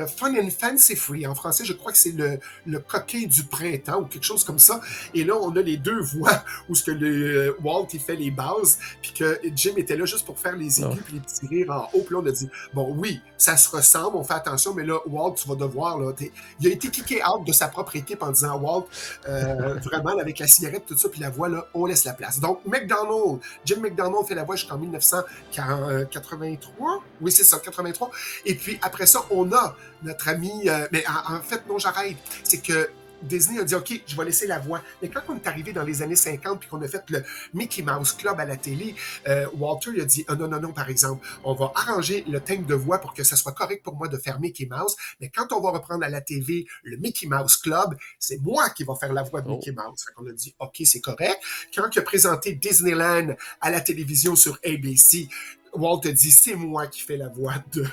Fun 0.07 0.35
and 0.35 0.49
Fancy 0.49 0.95
Free. 0.95 1.25
En 1.25 1.35
français, 1.35 1.65
je 1.65 1.73
crois 1.73 1.91
que 1.91 1.97
c'est 1.97 2.11
le, 2.11 2.39
le 2.65 2.79
coquin 2.79 3.25
du 3.25 3.43
printemps 3.43 4.01
ou 4.01 4.05
quelque 4.05 4.25
chose 4.25 4.43
comme 4.43 4.59
ça. 4.59 4.79
Et 5.13 5.23
là, 5.23 5.35
on 5.39 5.55
a 5.55 5.61
les 5.61 5.77
deux 5.77 6.01
voix 6.01 6.43
où 6.69 6.75
ce 6.75 6.83
que 6.83 6.91
le 6.91 7.49
euh, 7.49 7.57
Walt 7.63 7.87
il 7.93 7.99
fait 7.99 8.15
les 8.15 8.31
bases, 8.31 8.79
puis 9.01 9.13
que 9.13 9.39
Jim 9.55 9.73
était 9.77 9.95
là 9.95 10.05
juste 10.05 10.25
pour 10.25 10.39
faire 10.39 10.55
les 10.55 10.81
aigus 10.81 11.01
puis 11.05 11.15
les 11.15 11.19
petits 11.19 11.47
rires 11.47 11.71
en 11.71 11.89
haut. 11.93 12.03
Puis 12.03 12.15
là, 12.15 12.21
on 12.23 12.25
a 12.25 12.31
dit 12.31 12.49
bon, 12.73 12.93
oui, 12.97 13.21
ça 13.37 13.57
se 13.57 13.69
ressemble, 13.69 14.17
on 14.17 14.23
fait 14.23 14.33
attention, 14.33 14.73
mais 14.73 14.85
là, 14.85 14.97
Walt, 15.05 15.35
tu 15.35 15.47
vas 15.47 15.55
devoir 15.55 15.99
là, 15.99 16.13
il 16.59 16.67
a 16.67 16.71
été 16.71 16.89
kické 16.89 17.21
out 17.23 17.45
de 17.45 17.51
sa 17.51 17.67
propre 17.67 17.95
équipe 17.95 18.23
en 18.23 18.31
disant 18.31 18.59
Walt, 18.59 18.87
euh, 19.27 19.79
vraiment 19.83 20.17
avec 20.17 20.39
la 20.39 20.47
cigarette 20.47 20.85
tout 20.87 20.97
ça, 20.97 21.09
puis 21.09 21.21
la 21.21 21.29
voix 21.29 21.49
là, 21.49 21.67
on 21.73 21.85
laisse 21.85 22.05
la 22.05 22.13
place. 22.13 22.39
Donc 22.39 22.61
McDonald, 22.65 23.39
Jim 23.65 23.81
McDonald 23.81 24.25
fait 24.27 24.35
la 24.35 24.43
voix 24.43 24.55
jusqu'en 24.55 24.77
1983. 24.77 27.03
Oui, 27.21 27.31
c'est 27.31 27.43
ça, 27.43 27.59
83. 27.59 28.09
Et 28.45 28.55
puis 28.55 28.79
après 28.81 29.05
ça, 29.05 29.21
on 29.29 29.51
a 29.51 29.75
notre 30.03 30.27
ami. 30.27 30.69
Euh, 30.69 30.87
mais 30.91 31.03
en, 31.07 31.41
fait, 31.41 31.67
non, 31.67 31.77
j'arrête. 31.77 32.17
C'est 32.43 32.61
que 32.61 32.89
Disney 33.21 33.59
a 33.59 33.63
dit 33.63 33.75
OK, 33.75 34.01
je 34.05 34.15
vais 34.15 34.25
laisser 34.25 34.47
la 34.47 34.59
voix. 34.59 34.81
Mais 35.01 35.09
quand 35.09 35.21
on 35.29 35.35
est 35.35 35.47
arrivé 35.47 35.73
dans 35.73 35.83
les 35.83 36.01
années 36.01 36.15
50 36.15 36.59
puis 36.59 36.69
qu'on 36.69 36.81
a 36.81 36.87
fait 36.87 37.03
le 37.09 37.23
Mickey 37.53 37.81
Mouse 37.81 38.13
Club 38.13 38.39
à 38.39 38.45
la 38.45 38.57
télé, 38.57 38.95
euh, 39.27 39.47
Walter 39.57 40.01
a 40.01 40.05
dit 40.05 40.25
oh, 40.29 40.35
non, 40.35 40.47
non, 40.47 40.59
non, 40.59 40.73
par 40.73 40.89
exemple, 40.89 41.25
on 41.43 41.53
va 41.53 41.71
arranger 41.75 42.23
le 42.27 42.39
thème 42.39 42.65
de 42.65 42.75
voix 42.75 42.99
pour 42.99 43.13
que 43.13 43.23
ça 43.23 43.35
soit 43.35 43.53
correct 43.53 43.83
pour 43.83 43.95
moi 43.95 44.07
de 44.07 44.17
faire 44.17 44.39
Mickey 44.39 44.67
Mouse. 44.69 44.95
Mais 45.19 45.29
quand 45.29 45.51
on 45.53 45.61
va 45.61 45.71
reprendre 45.71 46.03
à 46.03 46.09
la 46.09 46.21
TV 46.21 46.65
le 46.83 46.97
Mickey 46.97 47.27
Mouse 47.27 47.57
Club, 47.57 47.95
c'est 48.19 48.41
moi 48.41 48.69
qui 48.69 48.83
va 48.83 48.95
faire 48.95 49.13
la 49.13 49.23
voix 49.23 49.41
de 49.41 49.49
Mickey 49.49 49.73
oh. 49.77 49.81
Mouse. 49.81 50.05
On 50.17 50.27
a 50.27 50.31
dit 50.31 50.53
OK, 50.59 50.81
c'est 50.85 51.01
correct. 51.01 51.39
Quand 51.73 51.87
il 51.93 51.99
a 51.99 52.03
présenté 52.03 52.53
Disneyland 52.53 53.35
à 53.61 53.71
la 53.71 53.81
télévision 53.81 54.35
sur 54.35 54.59
ABC, 54.63 55.29
Walt 55.75 56.01
a 56.05 56.11
dit 56.11 56.31
c'est 56.31 56.55
moi 56.55 56.87
qui 56.87 57.01
fais 57.01 57.17
la 57.17 57.29
voix 57.29 57.55
de, 57.73 57.85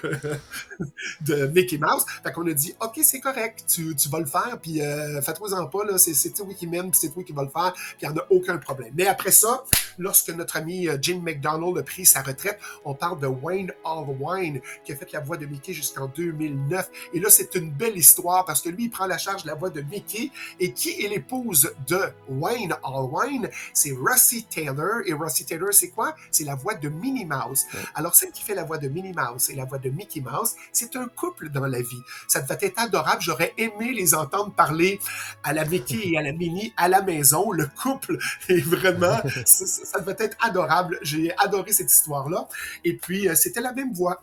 de 1.21 1.47
Mickey 1.49 1.79
Mouse. 1.79 2.05
Fait 2.23 2.33
qu'on 2.33 2.47
a 2.47 2.53
dit 2.53 2.75
OK, 2.81 3.01
c'est 3.03 3.21
correct, 3.21 3.64
tu, 3.68 3.95
tu, 3.97 4.09
vas 4.09 4.21
le 4.21 4.27
faire, 4.27 4.59
puis 4.61 4.81
euh, 4.81 5.21
fais-toi-en 5.23 5.66
pas, 5.66 5.85
là, 5.85 5.99
c'est, 5.99 6.31
toi 6.31 6.47
qui 6.57 6.66
m'aime, 6.66 6.90
puis 6.90 7.01
c'est 7.01 7.11
toi 7.11 7.23
qui 7.23 7.33
vas 7.33 7.42
le 7.42 7.49
faire, 7.49 7.73
puis 7.73 8.07
il 8.11 8.18
a 8.18 8.27
aucun 8.31 8.59
problème. 8.59 8.92
Mais 8.97 9.07
après 9.07 9.31
ça, 9.31 9.64
lorsque 9.98 10.31
notre 10.31 10.57
ami 10.57 10.88
euh, 10.88 10.98
Jim 11.00 11.20
McDonald 11.22 11.78
a 11.78 11.83
pris 11.83 12.07
sa 12.07 12.22
retraite, 12.22 12.59
on 12.85 12.94
parle 12.94 13.20
de 13.20 13.26
Wayne 13.26 13.72
Allwine, 13.85 14.61
qui 14.85 14.92
a 14.92 14.96
fait 14.96 15.12
la 15.12 15.20
voix 15.20 15.37
de 15.37 15.46
Mickey 15.46 15.72
jusqu'en 15.72 16.07
2009. 16.07 16.90
Et 17.14 17.20
là, 17.20 17.31
c'est 17.31 17.55
une 17.55 17.70
belle 17.70 17.96
histoire 17.96 18.44
parce 18.44 18.61
que 18.61 18.68
lui, 18.68 18.85
il 18.85 18.90
prend 18.90 19.07
la 19.07 19.18
charge 19.18 19.42
de 19.42 19.48
la 19.48 19.55
voix 19.55 19.70
de 19.70 19.81
Mickey. 19.83 20.31
Et 20.61 20.72
qui 20.72 21.05
est 21.05 21.09
l'épouse 21.09 21.72
de 21.88 22.00
Wayne 22.28 22.74
Allwine? 22.85 23.48
C'est 23.72 23.92
Russie 23.98 24.44
Taylor. 24.44 25.00
Et 25.07 25.12
Russie 25.12 25.44
Taylor, 25.44 25.72
c'est 25.72 25.90
quoi? 25.90 26.14
C'est 26.31 26.44
la 26.44 26.55
voix 26.55 26.74
de 26.74 26.88
Minnie 26.88 27.24
Mouse. 27.24 27.64
Alors, 27.94 28.14
celle 28.14 28.33
qui 28.33 28.42
fait 28.42 28.55
la 28.55 28.64
voix 28.64 28.78
de 28.78 28.88
Minnie 28.88 29.12
Mouse 29.12 29.50
et 29.50 29.55
la 29.55 29.64
voix 29.64 29.78
de 29.78 29.90
Mickey 29.90 30.20
Mouse, 30.20 30.55
c'est 30.72 30.96
un 30.96 31.07
couple 31.07 31.48
dans 31.50 31.66
la 31.66 31.81
vie. 31.81 32.02
Ça 32.28 32.40
devait 32.40 32.59
être 32.61 32.78
adorable. 32.78 33.22
J'aurais 33.22 33.52
aimé 33.59 33.92
les 33.92 34.14
entendre 34.14 34.52
parler 34.52 34.98
à 35.42 35.52
la 35.52 35.64
Mickey 35.64 36.00
et 36.05 36.18
à 36.18 36.22
la 36.22 36.33
Minnie 36.33 36.72
à 36.76 36.88
la 36.88 37.02
maison. 37.02 37.52
Le 37.52 37.66
couple 37.66 38.18
est 38.48 38.64
vraiment, 38.64 39.20
ça, 39.85 40.01
devait 40.01 40.16
être 40.18 40.37
adorable. 40.40 40.99
J'ai 41.03 41.37
adoré 41.38 41.73
cette 41.73 41.92
histoire-là. 41.92 42.49
Et 42.85 42.97
puis, 42.97 43.29
euh, 43.29 43.35
c'était 43.35 43.61
la 43.61 43.73
même 43.73 43.92
voix. 43.92 44.23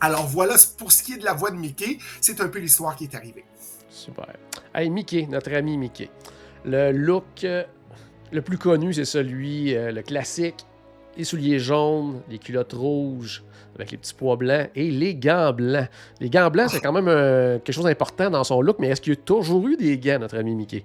Alors 0.00 0.26
voilà, 0.26 0.56
pour 0.78 0.92
ce 0.92 1.02
qui 1.02 1.14
est 1.14 1.18
de 1.18 1.24
la 1.24 1.34
voix 1.34 1.50
de 1.50 1.56
Mickey, 1.56 1.98
c'est 2.20 2.40
un 2.40 2.48
peu 2.48 2.58
l'histoire 2.58 2.96
qui 2.96 3.04
est 3.04 3.14
arrivée. 3.14 3.44
Super. 3.88 4.36
Hey, 4.74 4.90
Mickey, 4.90 5.26
notre 5.30 5.52
ami 5.54 5.76
Mickey. 5.76 6.10
Le 6.64 6.92
look 6.92 7.44
euh, 7.44 7.64
le 8.32 8.40
plus 8.40 8.56
connu, 8.56 8.94
c'est 8.94 9.04
celui, 9.04 9.76
euh, 9.76 9.92
le 9.92 10.02
classique. 10.02 10.66
Les 11.18 11.24
souliers 11.24 11.58
jaunes, 11.58 12.22
les 12.30 12.38
culottes 12.38 12.72
rouges 12.72 13.44
avec 13.74 13.90
les 13.90 13.98
petits 13.98 14.14
pois 14.14 14.36
blancs 14.36 14.70
et 14.74 14.90
les 14.90 15.14
gants 15.14 15.52
blancs. 15.52 15.88
Les 16.20 16.30
gants 16.30 16.50
blancs, 16.50 16.70
c'est 16.70 16.80
quand 16.82 16.92
même 16.92 17.08
euh, 17.08 17.58
quelque 17.58 17.74
chose 17.74 17.84
d'important 17.84 18.30
dans 18.30 18.44
son 18.44 18.62
look, 18.62 18.78
mais 18.78 18.88
est-ce 18.88 19.00
qu'il 19.00 19.12
y 19.12 19.16
a 19.16 19.20
toujours 19.20 19.68
eu 19.68 19.76
des 19.76 19.98
gants, 19.98 20.18
notre 20.18 20.38
ami 20.38 20.54
Mickey? 20.54 20.84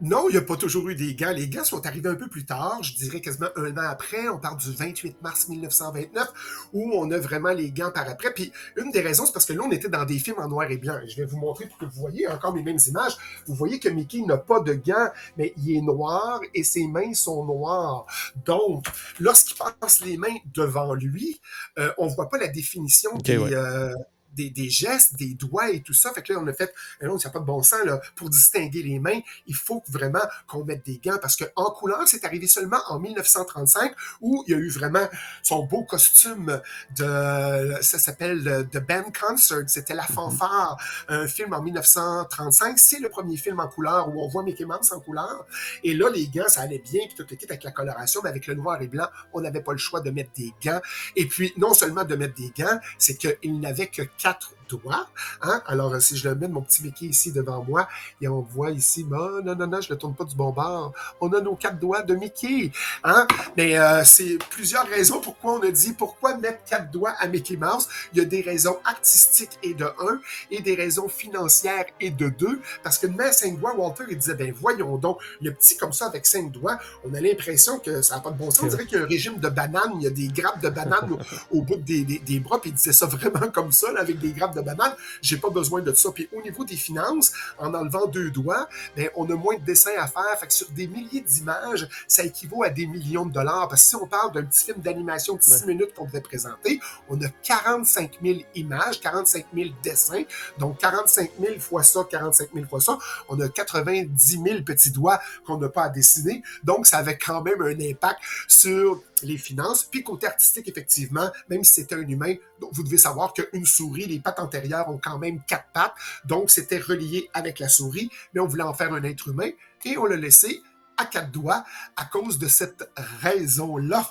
Non, 0.00 0.28
il 0.28 0.32
n'y 0.32 0.38
a 0.38 0.42
pas 0.42 0.56
toujours 0.56 0.88
eu 0.88 0.94
des 0.94 1.14
gants. 1.16 1.32
Les 1.32 1.48
gants 1.48 1.64
sont 1.64 1.84
arrivés 1.84 2.08
un 2.08 2.14
peu 2.14 2.28
plus 2.28 2.44
tard, 2.44 2.78
je 2.82 2.94
dirais 2.94 3.20
quasiment 3.20 3.48
un 3.56 3.72
an 3.72 3.88
après. 3.90 4.28
On 4.28 4.38
parle 4.38 4.56
du 4.58 4.72
28 4.72 5.20
mars 5.22 5.48
1929, 5.48 6.68
où 6.72 6.92
on 6.94 7.10
a 7.10 7.18
vraiment 7.18 7.50
les 7.50 7.72
gants 7.72 7.90
par 7.90 8.08
après. 8.08 8.32
Puis 8.32 8.52
une 8.76 8.92
des 8.92 9.00
raisons, 9.00 9.26
c'est 9.26 9.32
parce 9.32 9.44
que 9.44 9.52
là, 9.54 9.62
on 9.66 9.70
était 9.72 9.88
dans 9.88 10.04
des 10.04 10.18
films 10.20 10.38
en 10.38 10.48
noir 10.48 10.70
et 10.70 10.76
blanc. 10.76 11.00
Je 11.08 11.16
vais 11.16 11.24
vous 11.24 11.38
montrer 11.38 11.66
pour 11.66 11.78
que 11.78 11.84
vous 11.84 12.00
voyez 12.00 12.28
encore 12.28 12.54
les 12.54 12.62
mêmes 12.62 12.78
images. 12.86 13.16
Vous 13.46 13.54
voyez 13.54 13.80
que 13.80 13.88
Mickey 13.88 14.20
n'a 14.22 14.36
pas 14.38 14.60
de 14.60 14.74
gants, 14.74 15.08
mais 15.36 15.52
il 15.56 15.76
est 15.76 15.80
noir 15.80 16.40
et 16.54 16.62
ses 16.62 16.86
mains 16.86 17.12
sont 17.14 17.44
noires. 17.44 18.06
Donc, 18.44 18.86
lorsqu'il 19.18 19.56
passe 19.80 20.00
les 20.04 20.16
mains 20.16 20.36
devant 20.54 20.94
lui, 20.94 21.40
euh, 21.78 21.92
on 21.98 22.06
voit 22.06 22.28
pas 22.28 22.38
la 22.38 22.48
définition 22.48 23.10
Okay, 23.16 23.36
ouais. 23.36 23.52
euh, 23.52 23.92
des, 24.38 24.50
des 24.50 24.70
gestes, 24.70 25.16
des 25.16 25.34
doigts 25.34 25.70
et 25.70 25.82
tout 25.82 25.92
ça. 25.92 26.12
Fait 26.12 26.22
que 26.22 26.32
là, 26.32 26.38
on 26.40 26.46
a 26.46 26.52
fait, 26.52 26.72
non, 27.02 27.16
il 27.16 27.18
n'y 27.18 27.26
a 27.26 27.30
pas 27.30 27.40
de 27.40 27.44
bon 27.44 27.62
sens, 27.62 27.84
là. 27.84 28.00
Pour 28.14 28.30
distinguer 28.30 28.82
les 28.82 28.98
mains, 29.00 29.20
il 29.46 29.54
faut 29.54 29.82
vraiment 29.88 30.22
qu'on 30.46 30.64
mette 30.64 30.86
des 30.86 30.98
gants 30.98 31.18
parce 31.20 31.36
qu'en 31.36 31.70
couleur, 31.72 32.06
c'est 32.06 32.24
arrivé 32.24 32.46
seulement 32.46 32.78
en 32.88 33.00
1935 33.00 33.92
où 34.20 34.44
il 34.46 34.52
y 34.52 34.54
a 34.54 34.58
eu 34.58 34.68
vraiment 34.68 35.06
son 35.42 35.64
beau 35.64 35.84
costume 35.84 36.60
de, 36.96 37.74
ça 37.80 37.98
s'appelle 37.98 38.68
The 38.70 38.78
Band 38.78 39.10
Concert. 39.18 39.64
C'était 39.66 39.94
La 39.94 40.04
Fanfare, 40.04 40.76
un 41.08 41.26
film 41.26 41.52
en 41.52 41.62
1935. 41.62 42.78
C'est 42.78 43.00
le 43.00 43.08
premier 43.08 43.36
film 43.36 43.58
en 43.58 43.68
couleur 43.68 44.08
où 44.08 44.22
on 44.22 44.28
voit 44.28 44.44
Mickey 44.44 44.64
Mouse 44.64 44.92
en 44.92 45.00
couleur. 45.00 45.46
Et 45.82 45.94
là, 45.94 46.10
les 46.10 46.28
gants, 46.28 46.48
ça 46.48 46.62
allait 46.62 46.78
bien, 46.78 47.00
puis 47.06 47.16
tout 47.16 47.26
le 47.28 47.36
kit 47.36 47.46
avec 47.48 47.64
la 47.64 47.72
coloration, 47.72 48.20
mais 48.22 48.30
avec 48.30 48.46
le 48.46 48.54
noir 48.54 48.80
et 48.80 48.86
blanc, 48.86 49.08
on 49.32 49.40
n'avait 49.40 49.62
pas 49.62 49.72
le 49.72 49.78
choix 49.78 50.00
de 50.00 50.10
mettre 50.10 50.30
des 50.36 50.52
gants. 50.62 50.80
Et 51.16 51.26
puis, 51.26 51.52
non 51.56 51.74
seulement 51.74 52.04
de 52.04 52.14
mettre 52.14 52.34
des 52.34 52.52
gants, 52.56 52.78
c'est 52.98 53.16
qu'il 53.16 53.60
n'avait 53.60 53.88
que 53.88 54.02
quatre 54.02 54.27
quatre 54.28 54.57
doigts. 54.68 55.08
Hein? 55.42 55.62
Alors, 55.66 55.94
euh, 55.94 56.00
si 56.00 56.16
je 56.16 56.28
le 56.28 56.34
mets 56.34 56.48
de 56.48 56.52
mon 56.52 56.62
petit 56.62 56.82
Mickey 56.82 57.06
ici 57.06 57.32
devant 57.32 57.64
moi, 57.64 57.88
et 58.20 58.28
on 58.28 58.40
voit 58.40 58.70
ici, 58.70 59.04
bon, 59.04 59.42
non, 59.44 59.54
non, 59.54 59.66
non, 59.66 59.80
je 59.80 59.92
ne 59.92 59.98
tourne 59.98 60.14
pas 60.14 60.24
du 60.24 60.36
bon 60.36 60.50
bord. 60.50 60.92
On 61.20 61.32
a 61.32 61.40
nos 61.40 61.56
quatre 61.56 61.78
doigts 61.78 62.02
de 62.02 62.14
Mickey. 62.14 62.72
Hein? 63.04 63.26
Mais 63.56 63.78
euh, 63.78 64.04
c'est 64.04 64.38
plusieurs 64.50 64.86
raisons 64.86 65.20
pourquoi 65.20 65.54
on 65.54 65.62
a 65.62 65.70
dit 65.70 65.92
pourquoi 65.92 66.36
mettre 66.36 66.64
quatre 66.64 66.90
doigts 66.90 67.14
à 67.18 67.26
Mickey 67.26 67.56
Mouse. 67.56 67.88
Il 68.12 68.18
y 68.18 68.22
a 68.22 68.24
des 68.24 68.40
raisons 68.40 68.78
artistiques 68.84 69.58
et 69.62 69.74
de 69.74 69.84
un, 69.84 70.20
et 70.50 70.60
des 70.60 70.74
raisons 70.74 71.08
financières 71.08 71.86
et 72.00 72.10
de 72.10 72.28
deux. 72.28 72.60
Parce 72.82 72.98
que 72.98 73.06
de 73.06 73.18
à 73.20 73.32
cinq 73.32 73.58
doigts, 73.58 73.74
Walter, 73.76 74.04
il 74.10 74.18
disait, 74.18 74.34
ben 74.34 74.52
voyons 74.54 74.96
donc, 74.96 75.18
le 75.40 75.52
petit 75.52 75.76
comme 75.76 75.92
ça 75.92 76.06
avec 76.06 76.24
cinq 76.26 76.52
doigts, 76.52 76.78
on 77.04 77.12
a 77.14 77.20
l'impression 77.20 77.78
que 77.78 78.00
ça 78.02 78.16
n'a 78.16 78.20
pas 78.20 78.30
de 78.30 78.38
bon 78.38 78.50
sens. 78.50 78.62
On 78.62 78.66
dirait 78.68 78.86
qu'il 78.86 78.98
y 78.98 79.00
a 79.00 79.04
un 79.04 79.08
régime 79.08 79.38
de 79.38 79.48
bananes, 79.48 79.92
il 79.96 80.02
y 80.02 80.06
a 80.06 80.10
des 80.10 80.28
grappes 80.28 80.60
de 80.62 80.68
bananes 80.68 81.10
au, 81.50 81.58
au 81.58 81.62
bout 81.62 81.76
des, 81.76 82.04
des, 82.04 82.18
des 82.20 82.38
bras, 82.38 82.60
puis 82.60 82.70
il 82.70 82.74
disait 82.74 82.92
ça 82.92 83.06
vraiment 83.06 83.48
comme 83.52 83.72
ça, 83.72 83.90
là, 83.92 84.00
avec 84.00 84.18
des 84.18 84.30
grappes 84.32 84.54
de 84.54 84.57
bananes. 84.62 84.94
J'ai 85.22 85.36
pas 85.36 85.50
besoin 85.50 85.80
de 85.82 85.92
ça. 85.92 86.10
Puis 86.12 86.28
au 86.36 86.42
niveau 86.42 86.64
des 86.64 86.76
finances, 86.76 87.32
en 87.58 87.72
enlevant 87.74 88.06
deux 88.06 88.30
doigts, 88.30 88.68
ben, 88.96 89.08
on 89.16 89.28
a 89.30 89.34
moins 89.34 89.56
de 89.56 89.64
dessins 89.64 89.90
à 89.98 90.06
faire. 90.06 90.38
Fait 90.40 90.46
que 90.46 90.52
sur 90.52 90.68
des 90.70 90.86
milliers 90.86 91.20
d'images, 91.20 91.88
ça 92.06 92.22
équivaut 92.24 92.62
à 92.62 92.70
des 92.70 92.86
millions 92.86 93.26
de 93.26 93.32
dollars. 93.32 93.68
Parce 93.68 93.82
que 93.82 93.88
si 93.88 93.96
on 93.96 94.06
parle 94.06 94.32
d'un 94.32 94.44
petit 94.44 94.64
film 94.66 94.78
d'animation 94.80 95.34
de 95.36 95.42
6 95.42 95.60
Ouais. 95.62 95.66
minutes 95.74 95.94
qu'on 95.94 96.04
devait 96.06 96.20
présenter, 96.20 96.80
on 97.08 97.20
a 97.22 97.28
45 97.42 98.18
000 98.22 98.40
images, 98.54 99.00
45 99.00 99.46
000 99.54 99.70
dessins. 99.82 100.22
Donc 100.58 100.78
45 100.78 101.30
000 101.40 101.58
fois 101.60 101.82
ça, 101.82 102.04
45 102.08 102.48
000 102.54 102.66
fois 102.66 102.80
ça, 102.80 102.98
on 103.28 103.38
a 103.40 103.48
90 103.48 104.42
000 104.44 104.62
petits 104.62 104.90
doigts 104.90 105.20
qu'on 105.46 105.58
n'a 105.58 105.68
pas 105.68 105.84
à 105.84 105.88
dessiner. 105.88 106.42
Donc 106.64 106.86
ça 106.86 106.98
avait 106.98 107.16
quand 107.18 107.42
même 107.42 107.60
un 107.62 107.78
impact 107.80 108.20
sur 108.46 109.02
les 109.22 109.38
finances. 109.38 109.84
Puis 109.84 110.02
côté 110.02 110.26
artistique, 110.26 110.68
effectivement, 110.68 111.30
même 111.48 111.64
si 111.64 111.74
c'était 111.74 111.94
un 111.94 112.06
humain, 112.08 112.34
vous 112.72 112.82
devez 112.82 112.98
savoir 112.98 113.32
qu'une 113.32 113.64
souris, 113.64 114.06
les 114.06 114.20
pattes 114.20 114.40
antérieures 114.40 114.88
ont 114.88 114.98
quand 114.98 115.18
même 115.18 115.40
quatre 115.46 115.68
pattes. 115.72 115.94
Donc 116.24 116.50
c'était 116.50 116.78
relié 116.78 117.28
avec 117.34 117.58
la 117.58 117.68
souris, 117.68 118.10
mais 118.34 118.40
on 118.40 118.46
voulait 118.46 118.62
en 118.62 118.74
faire 118.74 118.92
un 118.92 119.02
être 119.02 119.28
humain 119.28 119.50
et 119.84 119.98
on 119.98 120.04
l'a 120.04 120.16
laissé 120.16 120.62
à 120.96 121.06
quatre 121.06 121.30
doigts 121.30 121.64
à 121.96 122.04
cause 122.04 122.38
de 122.38 122.48
cette 122.48 122.90
raison-là. 123.22 124.06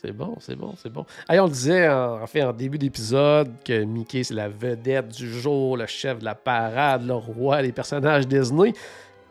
C'est 0.00 0.12
bon, 0.12 0.36
c'est 0.38 0.54
bon, 0.54 0.74
c'est 0.82 0.90
bon. 0.92 1.06
Hey, 1.30 1.40
on 1.40 1.46
le 1.46 1.50
disait 1.50 1.88
en, 1.88 2.22
en 2.22 2.40
en 2.40 2.52
début 2.52 2.76
d'épisode 2.76 3.50
que 3.64 3.84
Mickey, 3.84 4.22
c'est 4.22 4.34
la 4.34 4.50
vedette 4.50 5.08
du 5.08 5.40
jour, 5.40 5.78
le 5.78 5.86
chef 5.86 6.18
de 6.18 6.26
la 6.26 6.34
parade, 6.34 7.06
le 7.06 7.14
roi, 7.14 7.62
les 7.62 7.72
personnages 7.72 8.28
Disney. 8.28 8.74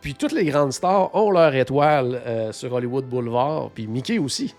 Puis 0.01 0.15
toutes 0.15 0.31
les 0.31 0.45
grandes 0.45 0.73
stars 0.73 1.13
ont 1.15 1.31
leur 1.31 1.53
étoile 1.53 2.21
euh, 2.25 2.51
sur 2.51 2.73
Hollywood 2.73 3.05
Boulevard, 3.05 3.69
puis 3.69 3.87
Mickey 3.87 4.17
aussi. 4.17 4.55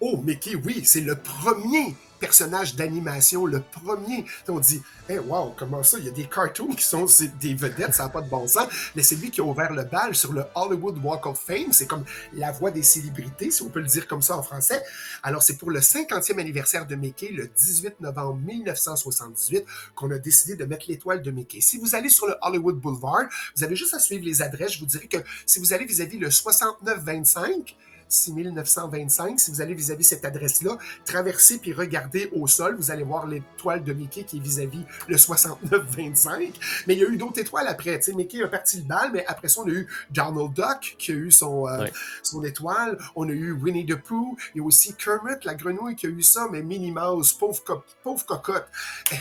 Oh, 0.00 0.20
Mickey, 0.24 0.54
oui, 0.54 0.82
c'est 0.84 1.00
le 1.00 1.16
premier 1.16 1.94
personnage 2.20 2.76
d'animation, 2.76 3.46
le 3.46 3.60
premier. 3.60 4.24
On 4.46 4.60
dit, 4.60 4.82
hey, 5.08 5.18
wow, 5.18 5.54
comment 5.56 5.82
ça? 5.82 5.98
Il 5.98 6.04
y 6.04 6.08
a 6.08 6.12
des 6.12 6.26
cartoons 6.26 6.74
qui 6.74 6.84
sont 6.84 7.06
des 7.40 7.54
vedettes, 7.54 7.94
ça 7.94 8.04
n'a 8.04 8.08
pas 8.10 8.20
de 8.20 8.28
bon 8.28 8.46
sens. 8.46 8.68
Mais 8.94 9.02
c'est 9.02 9.16
lui 9.16 9.30
qui 9.30 9.40
a 9.40 9.44
ouvert 9.44 9.72
le 9.72 9.84
bal 9.84 10.14
sur 10.14 10.32
le 10.32 10.44
Hollywood 10.54 10.98
Walk 11.02 11.26
of 11.26 11.40
Fame. 11.40 11.72
C'est 11.72 11.86
comme 11.86 12.04
la 12.34 12.52
voix 12.52 12.70
des 12.70 12.82
célébrités, 12.82 13.50
si 13.50 13.62
on 13.62 13.70
peut 13.70 13.80
le 13.80 13.86
dire 13.86 14.06
comme 14.06 14.22
ça 14.22 14.36
en 14.36 14.42
français. 14.42 14.82
Alors, 15.22 15.42
c'est 15.42 15.56
pour 15.56 15.70
le 15.70 15.80
50e 15.80 16.38
anniversaire 16.38 16.86
de 16.86 16.94
Mickey, 16.94 17.30
le 17.32 17.48
18 17.48 18.00
novembre 18.00 18.38
1978, 18.44 19.64
qu'on 19.94 20.10
a 20.10 20.18
décidé 20.18 20.56
de 20.56 20.64
mettre 20.66 20.84
l'étoile 20.88 21.22
de 21.22 21.30
Mickey. 21.30 21.60
Si 21.60 21.78
vous 21.78 21.94
allez 21.94 22.10
sur 22.10 22.26
le 22.26 22.34
Hollywood 22.42 22.78
Boulevard, 22.78 23.24
vous 23.56 23.64
avez 23.64 23.74
juste 23.74 23.94
à 23.94 23.98
suivre 23.98 24.24
les 24.24 24.42
adresses. 24.42 24.74
Je 24.74 24.80
vous 24.80 24.86
dirais 24.86 25.06
que 25.06 25.18
si 25.46 25.58
vous 25.58 25.72
allez 25.72 25.86
vis-à-vis 25.86 26.18
le 26.18 26.30
6925, 26.30 27.76
6925. 28.10 29.38
Si 29.40 29.50
vous 29.50 29.60
allez 29.60 29.74
vis-à-vis 29.74 30.04
cette 30.04 30.24
adresse-là, 30.24 30.76
traversez 31.04 31.58
puis 31.58 31.72
regardez 31.72 32.28
au 32.34 32.46
sol, 32.46 32.76
vous 32.76 32.90
allez 32.90 33.04
voir 33.04 33.26
l'étoile 33.26 33.82
de 33.84 33.92
Mickey 33.92 34.24
qui 34.24 34.36
est 34.38 34.40
vis-à-vis 34.40 34.84
le 35.08 35.16
6925. 35.16 36.52
Mais 36.86 36.94
il 36.94 37.00
y 37.00 37.04
a 37.04 37.08
eu 37.08 37.16
d'autres 37.16 37.38
étoiles 37.40 37.68
après. 37.68 37.98
Tu 37.98 38.06
sais, 38.06 38.12
Mickey 38.12 38.42
a 38.42 38.48
parti 38.48 38.78
le 38.78 38.84
bal, 38.84 39.10
mais 39.12 39.24
après 39.26 39.48
ça, 39.48 39.60
on 39.62 39.66
a 39.66 39.70
eu 39.70 39.86
Donald 40.10 40.52
Duck 40.52 40.96
qui 40.98 41.12
a 41.12 41.14
eu 41.14 41.30
son, 41.30 41.66
euh, 41.66 41.80
Ouais. 41.80 41.92
son 42.22 42.42
étoile. 42.44 42.98
On 43.16 43.28
a 43.28 43.32
eu 43.32 43.52
Winnie 43.52 43.86
the 43.86 43.94
Pooh. 43.96 44.36
Il 44.54 44.58
y 44.58 44.60
a 44.60 44.64
aussi 44.64 44.94
Kermit, 44.94 45.36
la 45.44 45.54
grenouille, 45.54 45.96
qui 45.96 46.06
a 46.06 46.10
eu 46.10 46.22
ça, 46.22 46.48
mais 46.50 46.62
Minnie 46.62 46.90
Mouse, 46.92 47.32
pauvre, 47.32 47.62
co- 47.64 47.82
pauvre 48.02 48.24
cocotte. 48.26 48.66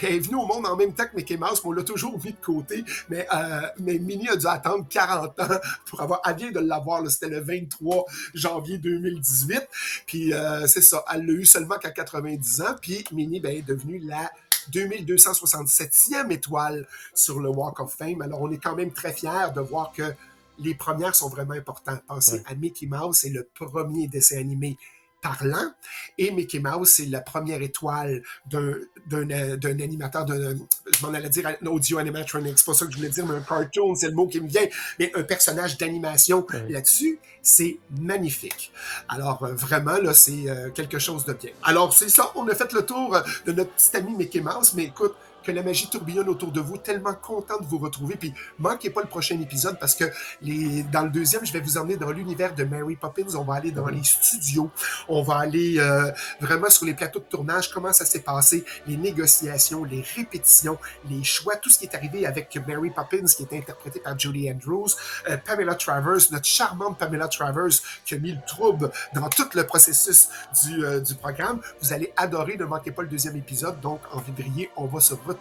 Elle 0.02 0.16
est 0.16 0.20
venue 0.20 0.36
au 0.36 0.46
monde 0.46 0.66
en 0.66 0.76
même 0.76 0.94
temps 0.94 1.06
que 1.06 1.16
Mickey 1.16 1.38
Mouse, 1.38 1.62
mais 1.64 1.70
on 1.70 1.72
l'a 1.74 1.84
toujours 1.84 2.18
mis 2.24 2.32
de 2.32 2.38
côté. 2.44 2.84
Mais, 3.10 3.28
euh, 3.34 3.62
mais 3.80 4.00
Minnie 4.00 4.30
a 4.30 4.36
dû 4.36 4.48
attendre 4.48 4.86
40 4.90 5.40
ans 5.40 5.48
pour 5.86 6.02
avoir. 6.02 6.22
Elle 6.26 6.36
vient 6.36 6.52
de 6.52 6.60
l'avoir, 6.60 7.08
c'était 7.10 7.30
le 7.30 7.40
23 7.42 8.06
janvier 8.34 8.78
2018. 8.80 9.68
Puis 10.06 10.34
euh, 10.34 10.68
c'est 10.68 10.82
ça, 10.82 11.04
elle 11.14 11.26
l'a 11.26 11.34
eu 11.34 11.46
seulement 11.46 11.78
qu'à 11.78 11.92
90 11.92 12.62
ans. 12.62 12.76
Puis 12.82 13.04
Minnie 13.12 13.40
ben, 13.40 13.56
est 13.56 13.62
devenue 13.62 14.00
la 14.00 14.32
2267e 14.72 16.32
étoile 16.32 16.88
sur 17.14 17.40
le 17.40 17.50
Walk 17.50 17.80
of 17.80 17.94
Fame. 17.94 18.22
Alors 18.22 18.42
on 18.42 18.52
est 18.52 18.58
quand 18.58 18.76
même 18.76 18.92
très 18.92 19.14
fiers 19.14 19.52
de 19.56 19.62
voir 19.62 19.92
que 19.92 20.14
les 20.60 20.76
premières 20.76 21.16
sont 21.16 21.30
vraiment 21.30 21.54
importantes. 21.54 22.02
Pensez 22.08 22.34
Ouais. 22.34 22.44
à 22.48 22.56
Mickey 22.56 22.86
Mouse, 22.86 23.20
c'est 23.22 23.30
le 23.30 23.48
premier 23.54 24.08
dessin 24.08 24.38
animé 24.40 24.78
parlant. 25.22 25.72
Et 26.18 26.32
Mickey 26.32 26.60
Mouse, 26.60 26.90
c'est 26.90 27.06
la 27.06 27.22
première 27.22 27.62
étoile 27.62 28.22
d'un, 28.46 28.74
euh, 29.12 29.58
animateur, 29.64 30.26
d'un, 30.26 30.56
je 30.56 31.06
m'en 31.06 31.14
allais 31.14 31.30
dire 31.30 31.48
un 31.48 31.66
audio 31.68 31.98
animatronic, 31.98 32.58
c'est 32.58 32.66
pas 32.66 32.74
ça 32.74 32.86
que 32.86 32.92
je 32.92 32.98
voulais 32.98 33.10
dire, 33.10 33.26
mais 33.26 33.36
un 33.36 33.42
cartoon, 33.42 33.96
c'est 33.96 34.08
le 34.08 34.14
mot 34.14 34.28
qui 34.28 34.42
me 34.42 34.48
vient, 34.48 34.66
mais 34.98 35.12
un 35.16 35.24
personnage 35.24 35.78
d'animation 35.78 36.46
là-dessus, 36.70 37.20
c'est 37.42 37.78
magnifique. 38.00 38.72
Alors, 39.08 39.44
euh, 39.44 39.54
vraiment, 39.54 39.98
là, 39.98 40.14
c'est 40.14 40.50
euh, 40.50 40.70
quelque 40.72 41.00
chose 41.00 41.26
de 41.26 41.34
bien. 41.34 41.52
Alors, 41.64 41.94
c'est 41.94 42.10
ça, 42.10 42.32
on 42.36 42.48
a 42.48 42.56
fait 42.56 42.72
le 42.74 42.86
tour 42.86 43.16
euh, 43.16 43.22
de 43.46 43.52
notre 43.52 43.72
petit 43.72 43.96
ami 43.96 44.16
Mickey 44.16 44.42
Mouse, 44.42 44.74
mais 44.76 44.86
écoute, 44.86 45.16
que 45.44 45.52
la 45.52 45.64
magie 45.64 45.90
tourbillonne 45.90 46.30
autour 46.30 46.52
de 46.52 46.62
vous. 46.62 46.78
Tellement 46.78 47.14
content 47.14 47.60
de 47.60 47.66
vous 47.66 47.78
retrouver. 47.78 48.16
Puis 48.16 48.34
manquez 48.58 48.90
pas 48.90 49.02
le 49.02 49.08
prochain 49.08 49.40
épisode 49.40 49.78
parce 49.80 49.96
que 49.96 50.06
les, 50.42 50.84
dans 50.84 51.04
le 51.04 51.10
deuxième, 51.10 51.46
je 51.46 51.54
vais 51.54 51.60
vous 51.60 51.78
emmener 51.78 51.98
dans 51.98 52.12
l'univers 52.12 52.54
de 52.56 52.64
Mary 52.64 52.96
Poppins. 52.96 53.36
On 53.36 53.44
va 53.44 53.56
aller 53.56 53.72
dans 53.72 53.88
les 53.88 54.04
studios. 54.04 54.70
On 55.08 55.24
va 55.24 55.38
aller 55.38 55.80
euh, 55.80 56.12
vraiment 56.40 56.70
sur 56.70 56.86
les 56.86 56.94
plateaux 56.94 57.20
de 57.20 57.26
tournage. 57.26 57.70
Comment 57.72 57.94
ça 57.94 58.06
s'est 58.06 58.22
passé, 58.22 58.64
les 58.88 58.98
négociations, 58.98 59.84
les 59.84 60.02
répétitions, 60.16 60.78
les 61.10 61.24
choix, 61.24 61.56
tout 61.56 61.70
ce 61.70 61.80
qui 61.80 61.86
est 61.86 61.96
arrivé 61.96 62.26
avec 62.26 62.58
Mary 62.68 62.90
Poppins 62.90 63.26
qui 63.26 63.44
est 63.44 63.58
interprétée 63.58 64.00
par 64.00 64.18
Julie 64.18 64.52
Andrews, 64.52 64.90
euh, 65.30 65.38
Pamela 65.38 65.76
Travers, 65.76 66.32
notre 66.32 66.46
charmante 66.46 66.98
Pamela 66.98 67.28
Travers 67.28 67.70
qui 68.06 68.16
a 68.16 68.18
mis 68.18 68.32
le 68.32 68.42
trouble 68.46 68.92
dans 69.14 69.30
tout 69.30 69.50
le 69.54 69.66
processus 69.66 70.30
du, 70.64 70.84
euh, 70.84 71.00
du 71.00 71.16
programme. 71.16 71.60
Vous 71.82 71.94
allez 71.94 72.14
adorer. 72.16 72.58
Ne 72.58 72.66
manquez 72.66 72.92
pas 72.92 73.02
le 73.02 73.08
deuxième 73.08 73.36
épisode. 73.36 73.80
Donc, 73.82 74.02
en 74.12 74.20
février, 74.20 74.70
on 74.76 74.86
va 74.86 75.00
se 75.00 75.14
retrouver. 75.14 75.39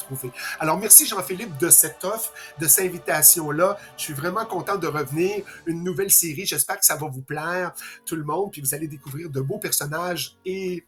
Alors, 0.61 0.79
merci 0.79 1.07
Jean-Philippe 1.07 1.59
de 1.59 1.71
cette 1.71 2.05
offre, 2.05 2.33
de 2.61 2.67
cette 2.67 2.87
invitation-là. 2.87 3.79
Je 3.97 4.03
suis 4.03 4.15
vraiment 4.15 4.45
content 4.45 4.77
de 4.77 4.87
revenir. 4.87 5.45
Une 5.67 5.83
nouvelle 5.83 6.11
série. 6.11 6.47
J'espère 6.47 6.79
que 6.79 6.87
ça 6.87 6.97
va 6.97 7.09
vous 7.09 7.23
plaire, 7.23 7.73
tout 8.07 8.17
le 8.17 8.25
monde. 8.25 8.51
Puis 8.53 8.61
vous 8.61 8.75
allez 8.75 8.89
découvrir 8.89 9.31
de 9.31 9.41
beaux 9.41 9.59
personnages 9.59 10.37
et 10.45 10.85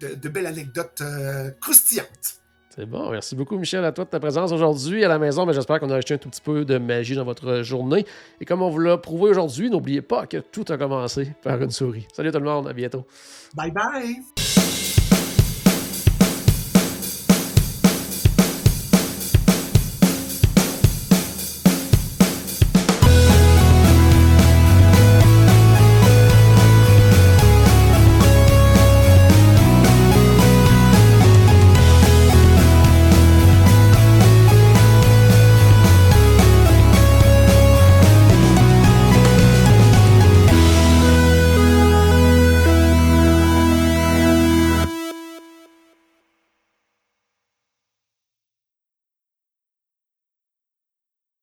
de, 0.00 0.28
belles 0.28 0.46
anecdotes 0.46 1.00
euh, 1.00 1.50
croustillantes. 1.60 2.40
C'est 2.74 2.86
bon. 2.86 3.10
Merci 3.10 3.36
beaucoup, 3.36 3.56
Michel, 3.56 3.84
à 3.84 3.92
toi 3.92 4.04
de 4.04 4.10
ta 4.10 4.18
présence 4.18 4.50
aujourd'hui 4.50 5.04
à 5.04 5.08
la 5.08 5.18
maison. 5.18 5.46
Mais 5.46 5.52
j'espère 5.52 5.78
qu'on 5.78 5.90
a 5.90 5.96
acheté 5.96 6.14
un 6.14 6.18
tout 6.18 6.28
petit 6.28 6.40
peu 6.40 6.64
de 6.64 6.76
magie 6.78 7.14
dans 7.14 7.24
votre 7.24 7.62
journée. 7.62 8.04
Et 8.40 8.44
comme 8.44 8.62
on 8.62 8.70
vous 8.70 8.80
l'a 8.80 8.98
prouvé 8.98 9.30
aujourd'hui, 9.30 9.70
n'oubliez 9.70 10.02
pas 10.02 10.26
que 10.26 10.38
tout 10.38 10.64
a 10.70 10.76
commencé 10.76 11.32
par 11.42 11.62
une 11.62 11.70
souris. 11.70 12.08
Salut 12.12 12.32
tout 12.32 12.38
le 12.38 12.44
monde, 12.44 12.66
à 12.66 12.72
bientôt. 12.72 13.06
Bye 13.54 13.70
bye. 13.70 14.53